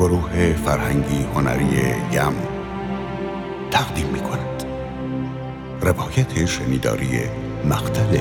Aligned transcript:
گروه 0.00 0.52
فرهنگی 0.52 1.22
هنری 1.34 1.94
یم 2.12 2.34
تقدیم 3.70 4.06
می 4.06 4.20
کند 4.20 4.64
روایت 5.80 6.46
شنیداری 6.46 7.20
مقتل 7.64 8.18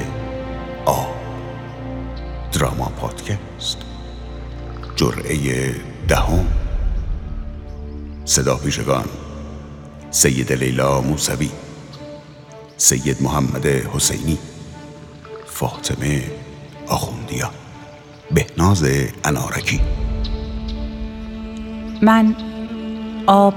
آب 0.85 1.15
دراما 2.51 2.85
پادکست. 2.85 3.77
جرعه 4.95 5.75
دهم. 6.07 6.47
صدا 8.25 8.55
پیشگان. 8.55 9.05
سید 10.11 10.53
لیلا 10.53 11.01
موسوی. 11.01 11.49
سید 12.77 13.23
محمد 13.23 13.65
حسینی. 13.65 14.37
فاطمه 15.45 16.31
آخوندیا. 16.87 17.51
بهناز 18.31 18.85
انارکی. 19.23 19.98
من 22.01 22.35
آب 23.27 23.53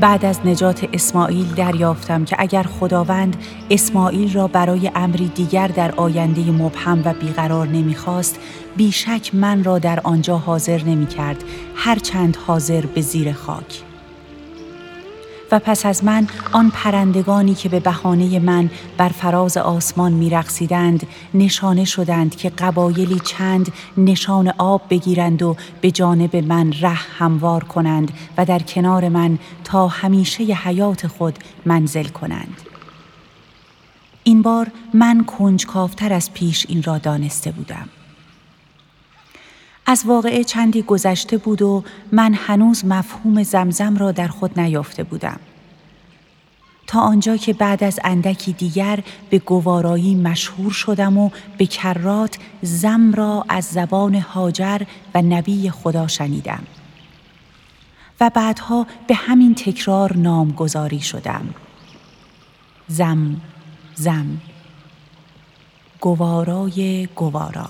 بعد 0.00 0.24
از 0.24 0.46
نجات 0.46 0.88
اسماعیل 0.92 1.46
دریافتم 1.54 2.24
که 2.24 2.36
اگر 2.38 2.62
خداوند 2.62 3.36
اسماعیل 3.70 4.32
را 4.32 4.46
برای 4.46 4.90
امری 4.94 5.28
دیگر 5.28 5.68
در 5.68 5.92
آینده 5.92 6.50
مبهم 6.50 7.02
و 7.04 7.14
بیقرار 7.14 7.66
نمی‌خواست 7.66 8.38
بیشک 8.76 9.34
من 9.34 9.64
را 9.64 9.78
در 9.78 10.00
آنجا 10.00 10.38
حاضر 10.38 10.82
نمی 10.82 11.06
کرد 11.06 11.44
هرچند 11.74 12.36
حاضر 12.36 12.86
به 12.86 13.00
زیر 13.00 13.32
خاک. 13.32 13.87
و 15.52 15.58
پس 15.58 15.86
از 15.86 16.04
من 16.04 16.26
آن 16.52 16.70
پرندگانی 16.70 17.54
که 17.54 17.68
به 17.68 17.80
بهانه 17.80 18.38
من 18.38 18.70
بر 18.96 19.08
فراز 19.08 19.56
آسمان 19.56 20.12
میرقصیدند 20.12 21.06
نشانه 21.34 21.84
شدند 21.84 22.36
که 22.36 22.50
قبایلی 22.50 23.20
چند 23.20 23.72
نشان 23.96 24.52
آب 24.58 24.82
بگیرند 24.90 25.42
و 25.42 25.56
به 25.80 25.90
جانب 25.90 26.36
من 26.36 26.72
ره 26.80 26.88
هموار 26.88 27.64
کنند 27.64 28.12
و 28.36 28.44
در 28.44 28.58
کنار 28.58 29.08
من 29.08 29.38
تا 29.64 29.88
همیشه 29.88 30.44
حیات 30.44 31.06
خود 31.06 31.38
منزل 31.66 32.06
کنند. 32.08 32.62
این 34.24 34.42
بار 34.42 34.66
من 34.94 35.24
کنجکافتر 35.24 36.12
از 36.12 36.32
پیش 36.32 36.66
این 36.68 36.82
را 36.82 36.98
دانسته 36.98 37.50
بودم. 37.50 37.88
از 39.90 40.04
واقعه 40.06 40.44
چندی 40.44 40.82
گذشته 40.82 41.36
بود 41.36 41.62
و 41.62 41.84
من 42.12 42.34
هنوز 42.34 42.84
مفهوم 42.84 43.42
زمزم 43.42 43.96
را 43.96 44.12
در 44.12 44.28
خود 44.28 44.60
نیافته 44.60 45.04
بودم. 45.04 45.40
تا 46.86 47.00
آنجا 47.00 47.36
که 47.36 47.52
بعد 47.52 47.84
از 47.84 48.00
اندکی 48.04 48.52
دیگر 48.52 49.00
به 49.30 49.38
گوارایی 49.38 50.14
مشهور 50.14 50.72
شدم 50.72 51.18
و 51.18 51.30
به 51.58 51.66
کرات 51.66 52.38
زم 52.62 53.12
را 53.12 53.44
از 53.48 53.64
زبان 53.64 54.14
هاجر 54.14 54.82
و 55.14 55.22
نبی 55.22 55.70
خدا 55.70 56.06
شنیدم. 56.06 56.62
و 58.20 58.30
بعدها 58.34 58.86
به 59.06 59.14
همین 59.14 59.54
تکرار 59.54 60.16
نامگذاری 60.16 61.00
شدم. 61.00 61.54
زم 62.88 63.40
زم 63.94 64.40
گوارای 66.00 67.08
گوارا 67.16 67.68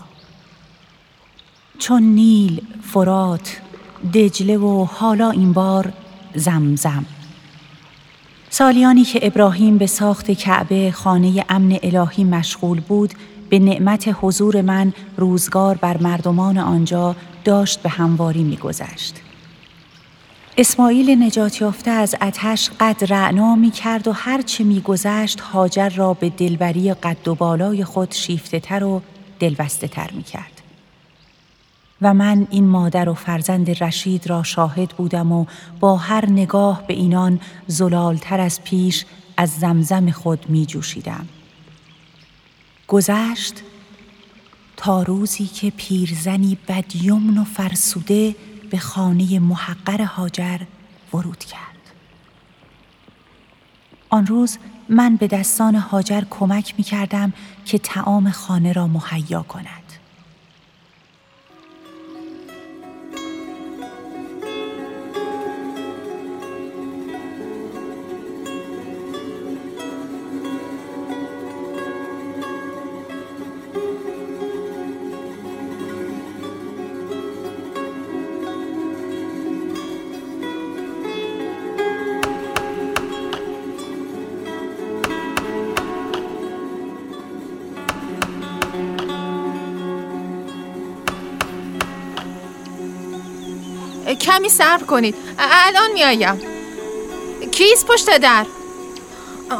چون 1.78 2.02
نیل، 2.02 2.62
فرات، 2.82 3.60
دجله 4.14 4.58
و 4.58 4.84
حالا 4.84 5.30
این 5.30 5.52
بار 5.52 5.92
زمزم. 6.34 7.06
سالیانی 8.50 9.04
که 9.04 9.26
ابراهیم 9.26 9.78
به 9.78 9.86
ساخت 9.86 10.30
کعبه 10.30 10.90
خانه 10.90 11.44
امن 11.48 11.78
الهی 11.82 12.24
مشغول 12.24 12.80
بود 12.80 13.14
به 13.48 13.58
نعمت 13.58 14.16
حضور 14.20 14.62
من 14.62 14.92
روزگار 15.16 15.76
بر 15.76 15.96
مردمان 15.96 16.58
آنجا 16.58 17.16
داشت 17.44 17.82
به 17.82 17.88
همواری 17.88 18.42
میگذشت. 18.42 19.14
اسماعیل 20.56 21.22
نجات 21.22 21.60
یافته 21.60 21.90
از 21.90 22.16
اتش 22.20 22.70
قد 22.80 23.04
رعنا 23.08 23.56
می 23.56 23.70
کرد 23.70 24.08
و 24.08 24.12
هرچه 24.12 24.64
می 24.64 24.80
گذشت 24.80 25.40
هاجر 25.40 25.88
را 25.88 26.14
به 26.14 26.30
دلبری 26.30 26.94
قد 26.94 27.28
و 27.28 27.34
بالای 27.34 27.84
خود 27.84 28.12
شیفته 28.12 28.60
تر 28.60 28.84
و 28.84 29.02
دلبسته 29.40 29.88
تر 29.88 30.10
می 30.10 30.22
کرد. 30.22 30.57
و 32.02 32.14
من 32.14 32.46
این 32.50 32.66
مادر 32.66 33.08
و 33.08 33.14
فرزند 33.14 33.84
رشید 33.84 34.30
را 34.30 34.42
شاهد 34.42 34.88
بودم 34.88 35.32
و 35.32 35.46
با 35.80 35.96
هر 35.96 36.30
نگاه 36.30 36.86
به 36.86 36.94
اینان 36.94 37.40
زلالتر 37.66 38.40
از 38.40 38.62
پیش 38.62 39.04
از 39.36 39.50
زمزم 39.50 40.10
خود 40.10 40.50
می 40.50 40.66
جوشیدم. 40.66 41.28
گذشت 42.88 43.54
تا 44.76 45.02
روزی 45.02 45.46
که 45.46 45.70
پیرزنی 45.70 46.58
بدیمن 46.68 47.38
و 47.38 47.44
فرسوده 47.44 48.34
به 48.70 48.78
خانه 48.78 49.38
محقر 49.38 50.02
هاجر 50.02 50.58
ورود 51.14 51.38
کرد. 51.38 51.58
آن 54.10 54.26
روز 54.26 54.58
من 54.88 55.16
به 55.16 55.26
دستان 55.26 55.74
هاجر 55.74 56.22
کمک 56.30 56.74
می 56.78 56.84
کردم 56.84 57.32
که 57.64 57.78
تعام 57.78 58.30
خانه 58.30 58.72
را 58.72 58.86
مهیا 58.86 59.42
کند. 59.42 59.87
کمی 94.38 94.48
صبر 94.48 94.82
کنید. 94.82 95.14
الان 95.38 95.92
میایم 95.92 96.40
کیست 97.52 97.86
پشت 97.86 98.18
در؟ 98.18 98.46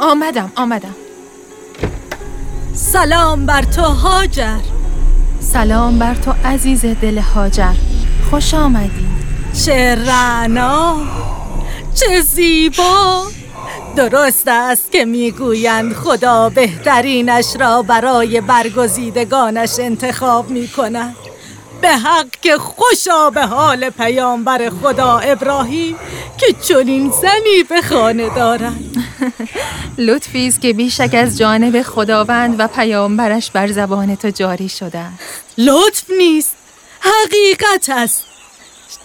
آمدم 0.01 0.51
آمدم. 0.55 0.95
سلام 2.73 3.45
بر 3.45 3.61
تو 3.61 3.81
هاجر. 3.81 4.59
سلام 5.39 5.99
بر 5.99 6.15
تو 6.15 6.33
عزیز 6.45 6.85
دل 6.85 7.17
هاجر. 7.17 7.73
خوش 8.29 8.53
آمدی. 8.53 9.05
چه 9.65 9.95
رعنا 9.95 10.97
چه 11.95 12.21
زیبا. 12.21 13.23
درست 13.95 14.47
است 14.47 14.91
که 14.91 15.05
می‌گویند 15.05 15.93
خدا 15.93 16.49
بهترینش 16.49 17.55
را 17.59 17.81
برای 17.81 18.41
برگزیدگانش 18.41 19.79
انتخاب 19.79 20.49
می 20.49 20.67
کند 20.67 21.15
به 21.81 21.89
حق 21.89 22.27
که 22.41 22.57
خوشا 22.57 23.29
به 23.29 23.45
حال 23.45 23.89
پیامبر 23.89 24.69
خدا 24.69 25.17
ابراهیم 25.17 25.95
که 26.37 26.53
چنین 26.53 27.11
زنی 27.21 27.63
به 27.69 27.81
خانه 27.81 28.35
دارد. 28.35 28.79
لطفی 29.97 30.47
است 30.47 30.61
که 30.61 30.73
بیشک 30.73 31.13
از 31.13 31.37
جانب 31.37 31.81
خداوند 31.81 32.55
و 32.59 32.67
پیامبرش 32.67 33.51
بر 33.51 33.67
زبان 33.67 34.15
تو 34.15 34.29
جاری 34.29 34.69
شده 34.69 35.05
لطف 35.57 36.03
نیست. 36.17 36.55
حقیقت 36.99 37.89
است. 37.89 38.25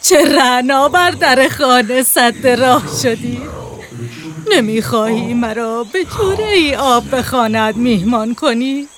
چه 0.03 0.37
رعنا 0.37 0.89
بر 0.89 1.11
در 1.11 1.49
خانه 1.49 2.03
صد 2.03 2.47
راه 2.47 2.83
شدی. 3.03 3.43
نمی‌خواهی 4.51 5.35
مرا 5.35 5.85
به 5.85 6.05
جوره 6.05 6.49
ای 6.49 6.75
آب 6.75 7.17
بخواند 7.17 7.77
میهمان 7.77 8.35
کنی؟ 8.35 8.89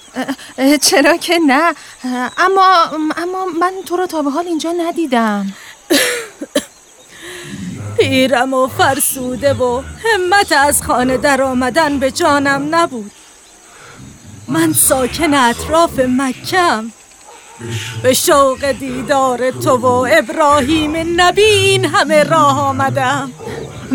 چرا 0.83 1.17
که 1.17 1.39
نه. 1.39 1.75
اما 2.39 2.85
اما 3.17 3.45
من 3.61 3.73
تو 3.87 3.97
رو 3.97 4.07
تا 4.07 4.23
به 4.23 4.31
حال 4.31 4.47
اینجا 4.47 4.73
ندیدم. 4.73 5.53
پیرم 7.99 8.55
و 8.55 8.67
فرسوده 8.67 9.55
و 9.55 9.83
همت 10.05 10.53
از 10.53 10.83
خانه 10.83 11.17
در 11.17 11.43
آمدن 11.43 11.99
به 11.99 12.11
جانم 12.11 12.75
نبود. 12.75 13.11
من 14.49 14.73
ساکن 14.73 15.35
اطراف 15.35 15.99
مکم 15.99 16.93
به 18.03 18.15
شوق 18.15 18.73
دیدار 18.73 19.51
تو 19.51 19.77
و 19.77 20.07
ابراهیم 20.11 21.21
نبی 21.21 21.43
این 21.43 21.85
همه 21.85 22.23
راه 22.23 22.61
آمدم. 22.61 23.33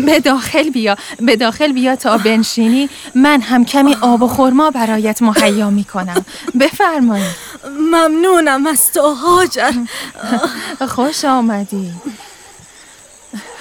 به 0.06 0.20
داخل 0.20 0.70
بیا 0.70 0.96
به 1.20 1.36
داخل 1.36 1.72
بیا 1.72 1.96
تا 1.96 2.18
بنشینی. 2.18 2.88
من 3.14 3.40
هم 3.40 3.64
کمی 3.64 3.96
آب 4.00 4.22
و 4.22 4.28
خورما 4.28 4.70
برایت 4.70 5.22
مهیا 5.22 5.70
می 5.70 5.84
کنم 5.84 6.24
بفرمایید 6.60 7.36
ممنونم 7.92 8.66
از 8.66 8.92
تو 8.92 9.14
هاجر 9.14 9.72
خوش 10.88 11.24
آمدی. 11.24 11.92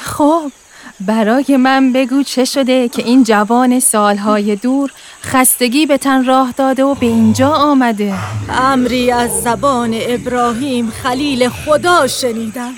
خب 0.04 0.51
برای 1.00 1.57
من 1.57 1.94
بگو 1.94 2.24
چه 2.24 2.45
شده 2.45 2.89
که 2.89 3.04
این 3.04 3.24
جوان 3.24 3.80
سالهای 3.80 4.56
دور 4.56 4.92
خستگی 5.23 5.85
به 5.85 5.97
تن 5.97 6.25
راه 6.25 6.51
داده 6.51 6.83
و 6.83 6.95
به 6.95 7.06
اینجا 7.06 7.50
آمده. 7.50 8.13
امری 8.50 9.12
از 9.12 9.44
زبان 9.44 9.95
ابراهیم 10.01 10.91
خلیل 11.03 11.50
خدا 11.50 12.07
شنیدم 12.07 12.73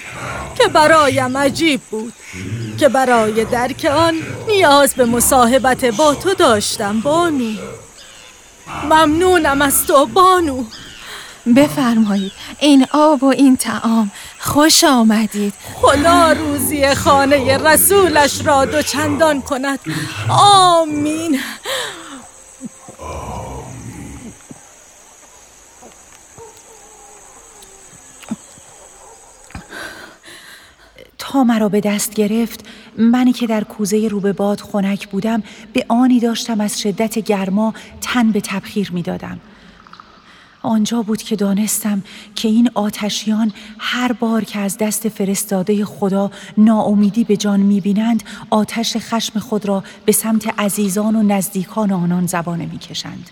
که 0.58 0.68
برایم 0.68 1.38
عجیب 1.38 1.82
بود 1.82 2.14
که 2.80 2.90
برای 2.90 3.46
درک 3.46 3.86
آن 3.86 4.14
نیاز 4.48 4.94
به 4.94 5.06
مصاحبت 5.06 5.86
با 5.86 6.16
تو 6.16 6.34
داشتم 6.34 7.00
بانو 7.00 7.54
ممنونم 8.84 9.62
از 9.62 9.88
تو 9.88 10.06
بانو. 10.06 10.64
بفرمایید 11.56 12.32
این 12.60 12.86
آب 12.92 13.24
و 13.24 13.28
این 13.28 13.58
تعام 13.58 14.12
خوش 14.40 14.84
آمدید. 14.84 15.54
خدا 15.74 16.32
روزی 16.32 16.96
خانه 16.96 17.58
رسولش 17.58 18.46
را 18.46 18.66
دو 18.66 18.82
چندان 18.82 19.42
کند. 19.42 19.80
آمین. 20.30 21.40
مرا 31.36 31.70
به 31.70 31.82
دست 31.82 32.14
گرفت 32.14 32.66
منی 32.98 33.34
که 33.34 33.48
در 33.48 33.64
کوزه 33.64 34.08
رو 34.08 34.20
به 34.20 34.34
باد 34.34 34.62
خنک 34.62 35.08
بودم 35.08 35.44
به 35.74 35.86
آنی 35.90 36.20
داشتم 36.20 36.62
از 36.62 36.82
شدت 36.82 37.20
گرما 37.20 37.74
تن 38.02 38.32
به 38.32 38.42
تبخیر 38.42 38.92
می 38.92 39.02
دادم. 39.02 39.40
آنجا 40.62 41.02
بود 41.02 41.22
که 41.22 41.36
دانستم 41.36 42.04
که 42.36 42.48
این 42.48 42.70
آتشیان 42.74 43.54
هر 43.80 44.12
بار 44.12 44.44
که 44.44 44.60
از 44.60 44.78
دست 44.78 45.10
فرستاده 45.10 45.86
خدا 45.86 46.32
ناامیدی 46.58 47.24
به 47.24 47.38
جان 47.38 47.60
می‌بینند 47.60 48.24
آتش 48.50 48.98
خشم 48.98 49.40
خود 49.40 49.66
را 49.66 49.84
به 50.06 50.12
سمت 50.12 50.60
عزیزان 50.60 51.16
و 51.16 51.24
نزدیکان 51.24 51.92
آنان 51.92 52.26
زبانه 52.26 52.66
می‌کشند 52.66 53.30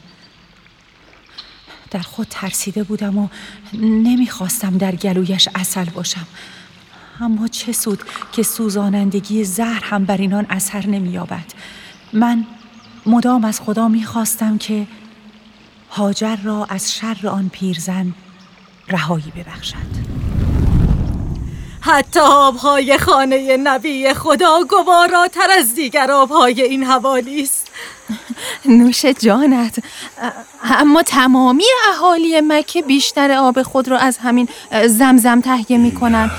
در 1.92 2.00
خود 2.00 2.28
ترسیده 2.30 2.84
بودم 2.84 3.18
و 3.18 3.28
نمی‌خواستم 3.74 4.78
در 4.78 4.96
گلویش 4.96 5.50
اصل 5.56 5.86
باشم 5.86 6.28
اما 7.22 7.48
چه 7.48 7.72
سود 7.72 8.04
که 8.32 8.44
سوزانندگی 8.44 9.44
زهر 9.44 9.84
هم 9.84 10.06
بر 10.06 10.18
اینان 10.18 10.46
اثر 10.50 10.88
نمییابد. 10.88 11.46
من 12.14 12.46
مدام 13.06 13.46
از 13.46 13.62
خدا 13.62 13.88
می‌خواستم 13.88 14.58
که 14.58 14.88
هاجر 15.90 16.36
را 16.36 16.66
از 16.70 16.94
شر 16.94 17.28
آن 17.28 17.50
پیرزن 17.54 18.14
رهایی 18.88 19.34
ببخشد. 19.36 20.12
حتی 21.82 22.20
آبهای 22.20 22.98
خانه 22.98 23.58
نبی 23.58 24.14
خدا 24.14 24.60
گواراتر 24.70 25.48
از 25.58 25.76
دیگر 25.76 26.12
آبهای 26.12 26.62
این 26.62 26.84
حوالی 26.84 27.42
است. 27.42 27.68
نوش 28.66 29.06
جانت 29.06 29.80
اما 30.64 31.04
تمامی 31.04 31.64
اهالی 31.90 32.42
مکه 32.42 32.82
بیشتر 32.82 33.32
آب 33.32 33.62
خود 33.62 33.88
را 33.88 33.98
از 33.98 34.18
همین 34.18 34.50
زمزم 34.88 35.42
تهیه 35.42 35.78
می 35.78 35.92
کنن 35.92 36.32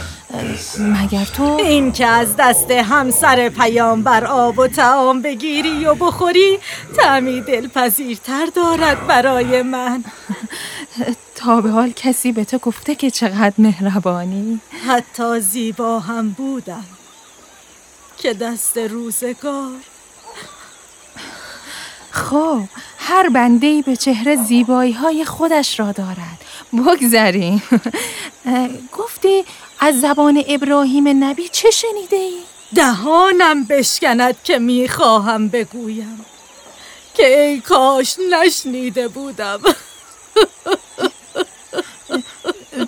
مگر 0.79 1.25
تو؟ 1.25 1.43
این 1.45 1.93
که 1.93 2.07
از 2.07 2.37
دست 2.37 2.71
همسر 2.71 3.49
بر 4.05 4.25
آب 4.25 4.59
و 4.59 4.67
تعام 4.67 5.23
بگیری 5.23 5.85
و 5.85 5.95
بخوری 5.95 6.59
تعمی 6.97 7.41
دلپذیرتر 7.41 8.47
دارد 8.47 9.07
برای 9.07 9.63
من. 9.63 10.05
تا 11.35 11.61
به 11.61 11.71
حال 11.71 11.91
کسی 11.91 12.33
به 12.33 12.45
تو 12.45 12.59
گفته 12.59 12.95
که 12.95 13.11
چقدر 13.11 13.55
مهربانی. 13.59 14.61
حتی 14.87 15.41
زیبا 15.41 16.01
هم 16.01 16.31
بودم 16.31 16.85
که 18.19 18.35
دست 18.35 18.79
روزگار. 18.79 19.73
خب 22.11 22.61
هر 22.99 23.29
بنده 23.29 23.83
به 23.83 23.97
چهره 23.97 24.37
زیبایی 24.37 24.93
های 24.93 25.25
خودش 25.25 25.81
را 25.81 25.93
دارد. 25.93 26.45
بگذریم. 26.73 27.63
گفتی 28.93 29.45
از 29.85 30.01
زبان 30.01 30.45
ابراهیم 30.49 31.25
نبی 31.25 31.49
چه 31.49 31.71
شنیده 31.71 32.17
ای؟ 32.17 32.39
دهانم 32.75 33.65
بشکند 33.65 34.37
که 34.45 34.59
می‌خواهم 34.59 35.49
بگویم 35.49 36.25
که 37.15 37.41
ای 37.41 37.61
کاش 37.61 38.17
نشنیده 38.31 39.09
بودم. 39.09 39.61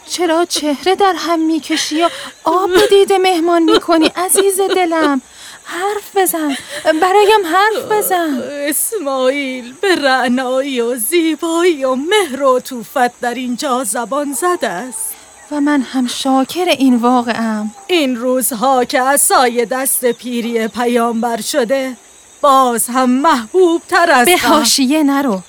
چرا 0.08 0.44
چهره 0.44 0.94
در 0.94 1.14
هم 1.16 1.40
می‌کشی 1.46 1.96
یا 1.96 2.10
آب 2.44 2.70
دیده 2.90 3.18
مهمان 3.18 3.62
می‌کنی 3.62 4.06
عزیز 4.16 4.60
دلم؟ 4.60 5.22
حرف 5.64 6.16
بزن 6.16 6.56
برایم 6.84 7.46
حرف 7.46 7.92
بزن. 7.92 8.42
اسماعیل 8.68 9.74
به 9.80 9.94
رعنایی 9.94 10.80
و 10.80 10.96
زیبایی 10.96 11.84
و 11.84 11.94
مهر 11.94 12.42
و 12.42 12.60
توفت 12.60 13.20
در 13.20 13.34
اینجا 13.34 13.84
زبان 13.84 14.32
زده 14.32 14.68
است. 14.68 15.23
و 15.50 15.60
من 15.60 15.80
هم 15.80 16.06
شاکر 16.06 16.64
این 16.64 16.96
واقعم. 16.96 17.70
این 17.86 18.16
روزها 18.16 18.84
که 18.84 19.00
از 19.00 19.20
سایه 19.20 19.64
دست 19.64 20.12
پیری 20.12 20.68
پیامبر 20.68 21.40
شده 21.40 21.96
باز 22.40 22.86
هم 22.88 23.10
محبوب 23.10 23.82
تر 23.88 24.10
از 24.10 24.26
به 24.26 24.36
حاشیه 24.36 25.02
نرو. 25.02 25.40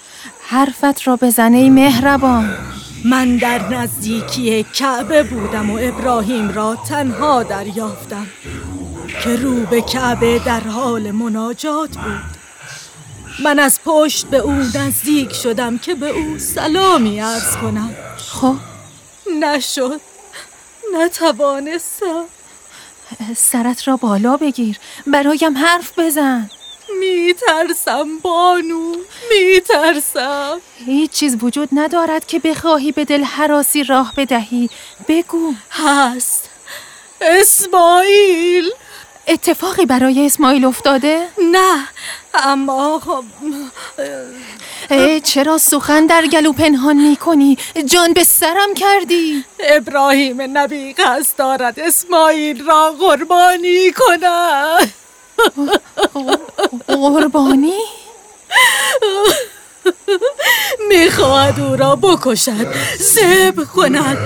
حرفت 0.48 1.08
را 1.08 1.16
بزنه 1.16 1.70
مهربان. 1.70 2.58
من 3.06 3.38
در 3.38 3.70
نزدیکی 3.70 4.64
کعبه 4.64 5.24
بودم 5.24 5.72
و 5.72 5.80
ابراهیم 5.82 6.52
را 6.52 6.76
تنها 6.76 7.44
دریافتم 7.44 8.28
که 9.24 9.36
رو 9.36 9.66
به 9.66 9.82
کعبه 9.82 10.40
در 10.46 10.60
حال 10.60 11.12
مناجات 11.12 11.90
بود. 11.90 12.36
من 13.44 13.60
از 13.60 13.80
پشت 13.86 14.26
به 14.26 14.38
او 14.38 14.52
نزدیک 14.52 15.34
شدم 15.34 15.78
که 15.78 15.96
به 15.96 16.10
او 16.10 16.40
سلامی 16.40 17.22
ارز 17.22 17.56
کنم. 17.56 17.90
خب 18.18 18.56
نشد. 19.40 20.02
نتوانستم. 20.94 22.26
سرت 23.38 23.88
را 23.88 23.98
بالا 23.98 24.38
بگیر. 24.38 24.80
برایم 25.08 25.58
حرف 25.58 26.00
بزن. 26.00 26.50
میترسم 27.00 28.20
بانو. 28.22 28.96
میترسم. 29.32 30.62
هیچ 30.86 31.12
چیز 31.12 31.38
وجود 31.44 31.70
ندارد 31.72 32.26
که 32.26 32.40
بخواهی 32.40 32.92
به 32.92 33.06
دل 33.06 33.24
حراسی 33.24 33.84
راه 33.84 34.14
بدهی. 34.18 34.70
بگو. 35.08 35.54
هست. 35.72 36.50
اسماعیل. 37.22 38.72
اتفاقی 39.28 39.86
برای 39.86 40.26
اسماعیل 40.26 40.66
افتاده؟ 40.66 41.28
نه 41.52 41.88
اما 42.34 43.00
خب 43.00 43.24
چرا 45.24 45.58
سخن 45.58 46.06
در 46.06 46.26
گلو 46.26 46.54
پنهان 46.54 46.98
می 47.10 47.16
کنی؟ 47.16 47.58
جان 47.86 48.14
به 48.14 48.24
سرم 48.24 48.74
کردی 48.76 49.46
ابراهیم 49.60 50.58
نبی 50.58 50.94
قصد 50.94 51.38
دارد 51.38 51.80
اسماعیل 51.80 52.66
را 52.66 52.92
قربانی 53.00 53.92
کند 53.92 54.94
قربانی؟ 56.88 57.80
می‌خواهد 60.90 61.60
او 61.60 61.76
را 61.76 61.96
بکشد 61.96 62.74
زب 63.00 63.64
کند 63.76 64.18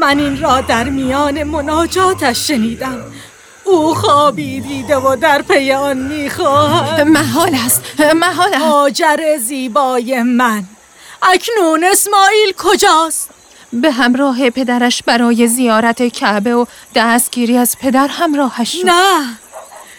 من 0.00 0.18
این 0.18 0.40
را 0.40 0.60
در 0.60 0.84
میان 0.84 1.42
مناجاتش 1.42 2.46
شنیدم 2.48 3.12
او 3.66 3.94
خوابی 3.94 4.60
دیده 4.60 4.96
و 4.96 5.16
در 5.16 5.42
پی 5.42 5.72
آن 5.72 5.96
می‌خواهد. 5.96 7.00
محال 7.00 7.54
است 7.66 7.82
محال 8.14 8.54
است. 8.54 8.62
آجر 8.64 9.36
زیبای 9.38 10.22
من. 10.22 10.64
اکنون 11.22 11.84
اسماعیل 11.84 12.52
کجاست؟ 12.58 13.30
به 13.72 13.90
همراه 13.90 14.50
پدرش 14.50 15.02
برای 15.02 15.46
زیارت 15.46 16.02
کعبه 16.02 16.54
و 16.54 16.64
دستگیری 16.94 17.56
از 17.56 17.76
پدر 17.80 18.06
همراهش 18.06 18.72
شد. 18.72 18.86
نه 18.86 19.38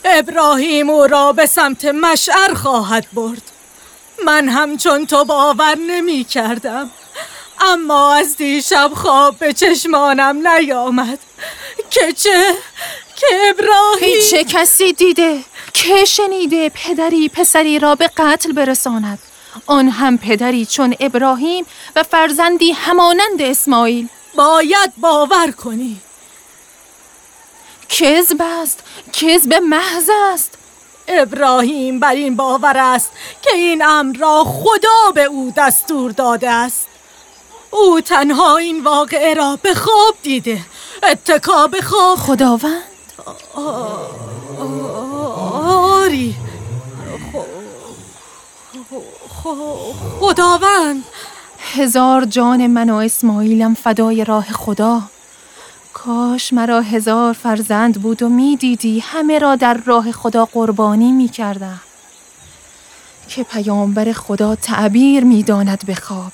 ابراهیم 0.06 0.90
او 0.90 1.08
را 1.08 1.34
به 1.34 1.46
سمت 1.46 1.86
مشعر 1.86 2.54
خواهد 2.54 3.06
برد. 3.14 3.42
من 4.26 4.50
همچون 4.50 5.06
تو 5.06 5.26
باور 5.26 5.76
نمی 5.88 6.24
کردم 6.24 6.90
اما 7.60 8.14
از 8.14 8.38
دیشب 8.38 8.92
خواب 8.96 9.38
به 9.38 9.54
چشمانم 9.54 10.48
نیامد. 10.48 11.20
که 11.90 12.14
چه؟ 12.14 12.54
که 13.18 13.28
ابراهیم 13.50 14.22
چه 14.32 14.44
کسی 14.44 14.94
دیده؟ 14.94 15.44
که 15.74 16.06
شنیده 16.06 16.70
پدری 16.70 17.30
پسری 17.30 17.80
را 17.80 17.96
به 17.96 18.10
قتل 18.18 18.52
برساند؟ 18.52 19.20
آن 19.66 19.90
هم 19.90 20.18
پدری 20.18 20.66
چون 20.66 20.96
ابراهیم 21.00 21.66
و 21.96 22.04
فرزندی 22.04 22.72
همانند 22.72 23.42
اسماعیل. 23.42 24.08
باید 24.36 24.94
باور 24.98 25.52
کنی. 25.52 26.02
کذب 27.90 28.42
است 28.42 28.84
کذب 29.14 29.54
محض 29.54 30.10
است. 30.34 30.58
ابراهیم 31.08 32.00
بر 32.00 32.14
این 32.14 32.36
باور 32.36 32.78
است 32.78 33.12
که 33.42 33.54
این 33.54 33.86
امر 33.86 34.18
را 34.18 34.44
خدا 34.44 35.12
به 35.16 35.24
او 35.24 35.54
دستور 35.58 36.12
داده 36.12 36.50
است. 36.50 36.88
او 37.72 38.02
تنها 38.02 38.58
این 38.58 38.84
واقعه 38.84 39.34
را 39.34 39.60
به 39.62 39.74
خواب 39.74 40.16
دیده. 40.24 40.62
اتکا 41.04 41.68
به 41.68 41.82
خواب. 41.82 42.18
خداوند؟ 42.18 42.97
آری. 45.36 46.36
خداوند. 50.20 51.04
هزار 51.60 52.26
جان 52.26 52.68
من 52.68 52.90
و 52.90 52.96
اسماعیلم 52.96 53.74
فدای 53.74 54.24
راه 54.24 54.46
خدا. 54.46 55.02
کاش 55.94 56.54
مرا 56.54 56.82
هزار 56.82 57.34
فرزند 57.34 58.02
بود 58.02 58.24
و 58.24 58.30
می‌دیدی 58.30 59.00
همه 59.00 59.40
را 59.40 59.56
در 59.56 59.82
راه 59.86 60.12
خدا 60.12 60.46
قربانی 60.46 61.12
می 61.12 61.28
کردم. 61.28 61.82
که 63.28 63.44
پیامبر 63.44 64.14
خدا 64.14 64.56
تعبیر 64.56 65.24
می‌داند 65.24 65.86
به 65.86 65.96
خواب. 65.96 66.32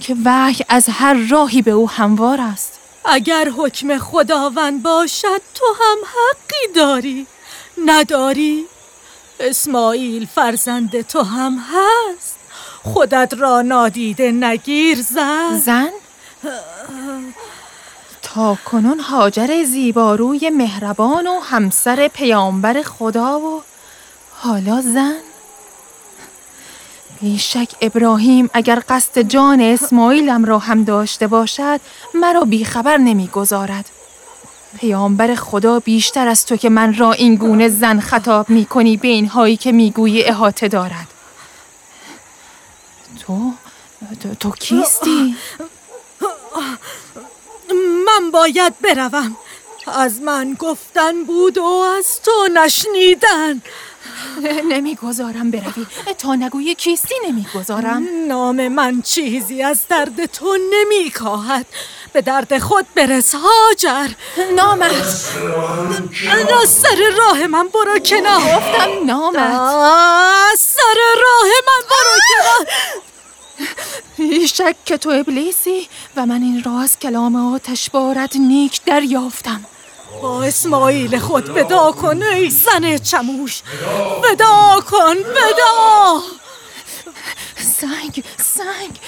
که 0.00 0.16
وحی 0.24 0.64
از 0.68 0.88
هر 0.88 1.14
راهی 1.30 1.62
به 1.62 1.70
او 1.70 1.90
هموار 1.90 2.40
است. 2.40 2.71
اگر 3.04 3.48
حکم 3.56 3.98
خداوند 3.98 4.82
باشد 4.82 5.40
تو 5.54 5.64
هم 5.80 5.98
حقی 6.04 6.74
داری 6.74 7.26
نداری 7.86 8.66
اسماعیل 9.40 10.26
فرزند 10.26 11.00
تو 11.00 11.22
هم 11.22 11.58
هست 11.58 12.36
خودت 12.82 13.34
را 13.38 13.62
نادیده 13.62 14.32
نگیر 14.32 15.02
زن 15.02 15.58
زن؟ 15.58 15.90
تا 18.22 18.58
کنون 18.64 19.00
حاجر 19.00 19.64
زیباروی 19.64 20.50
مهربان 20.50 21.26
و 21.26 21.40
همسر 21.40 22.08
پیامبر 22.08 22.82
خدا 22.82 23.40
و 23.40 23.62
حالا 24.30 24.80
زن؟ 24.80 25.31
بیشک 27.22 27.68
ابراهیم 27.80 28.50
اگر 28.54 28.82
قصد 28.88 29.18
جان 29.18 29.60
اسماعیلم 29.60 30.44
را 30.44 30.58
هم 30.58 30.84
داشته 30.84 31.26
باشد 31.26 31.80
مرا 32.14 32.40
بیخبر 32.40 32.96
نمی‌گذارد. 32.96 33.90
پیامبر 34.78 35.34
خدا 35.34 35.80
بیشتر 35.80 36.28
از 36.28 36.46
تو 36.46 36.56
که 36.56 36.68
من 36.68 36.96
را 36.96 37.12
این 37.12 37.34
گونه 37.34 37.68
زن 37.68 38.00
خطاب 38.00 38.50
می 38.50 38.64
کنی 38.64 38.96
به 38.96 39.08
اینهایی 39.08 39.56
که 39.56 39.72
می‌گویی 39.72 40.22
احاطه 40.22 40.68
دارد. 40.68 41.08
تو؟ 43.20 43.52
تو, 44.22 44.34
تو 44.34 44.50
کیستی؟ 44.50 45.36
من 48.06 48.30
باید 48.30 48.72
بروم. 48.80 49.36
از 49.86 50.20
من 50.20 50.56
گفتن 50.58 51.24
بود 51.24 51.58
و 51.58 51.64
از 51.98 52.20
تو 52.22 52.48
نشنیدن. 52.54 53.62
نمی‌گذارم 54.70 55.50
بروی. 55.50 55.86
تا 56.18 56.34
نگوی 56.34 56.74
کیستی 56.74 57.14
نمی‌گذارم. 57.28 58.04
نام 58.28 58.68
من 58.68 59.02
چیزی 59.02 59.62
از 59.62 59.80
درد 59.88 60.26
تو 60.26 60.58
نمیکاهد. 60.72 61.66
به 62.12 62.22
درد 62.22 62.58
خود 62.58 62.86
برس 62.94 63.34
هاجر. 63.34 64.08
نامت. 64.56 64.92
از 66.62 66.68
سر 66.68 67.10
راه 67.18 67.46
من 67.46 67.68
برو 67.68 67.98
کنار. 67.98 68.40
گفتم 68.40 69.06
نامت. 69.06 69.60
از 70.52 70.58
سر 70.58 70.98
راه 71.22 71.50
من 71.66 71.82
برو 71.90 72.18
کنار. 72.28 72.66
شک 74.46 74.76
که 74.84 74.96
تو 74.96 75.10
ابلیسی 75.10 75.88
و 76.16 76.26
من 76.26 76.42
این 76.42 76.62
راز 76.62 76.98
کلام 76.98 77.54
آتش 77.54 77.90
بارد 77.90 78.36
نیک 78.36 78.80
دریافتم. 78.84 79.64
با 80.20 80.44
اسماعیل 80.44 81.18
خود 81.18 81.48
ودا 81.48 81.92
کن 81.92 82.22
ای 82.22 82.50
زن 82.50 82.98
چموش. 82.98 83.62
ودا 84.22 84.80
کن 84.90 85.16
ودا. 85.18 86.22
سنگ 87.56 88.24
سنگ. 88.44 89.00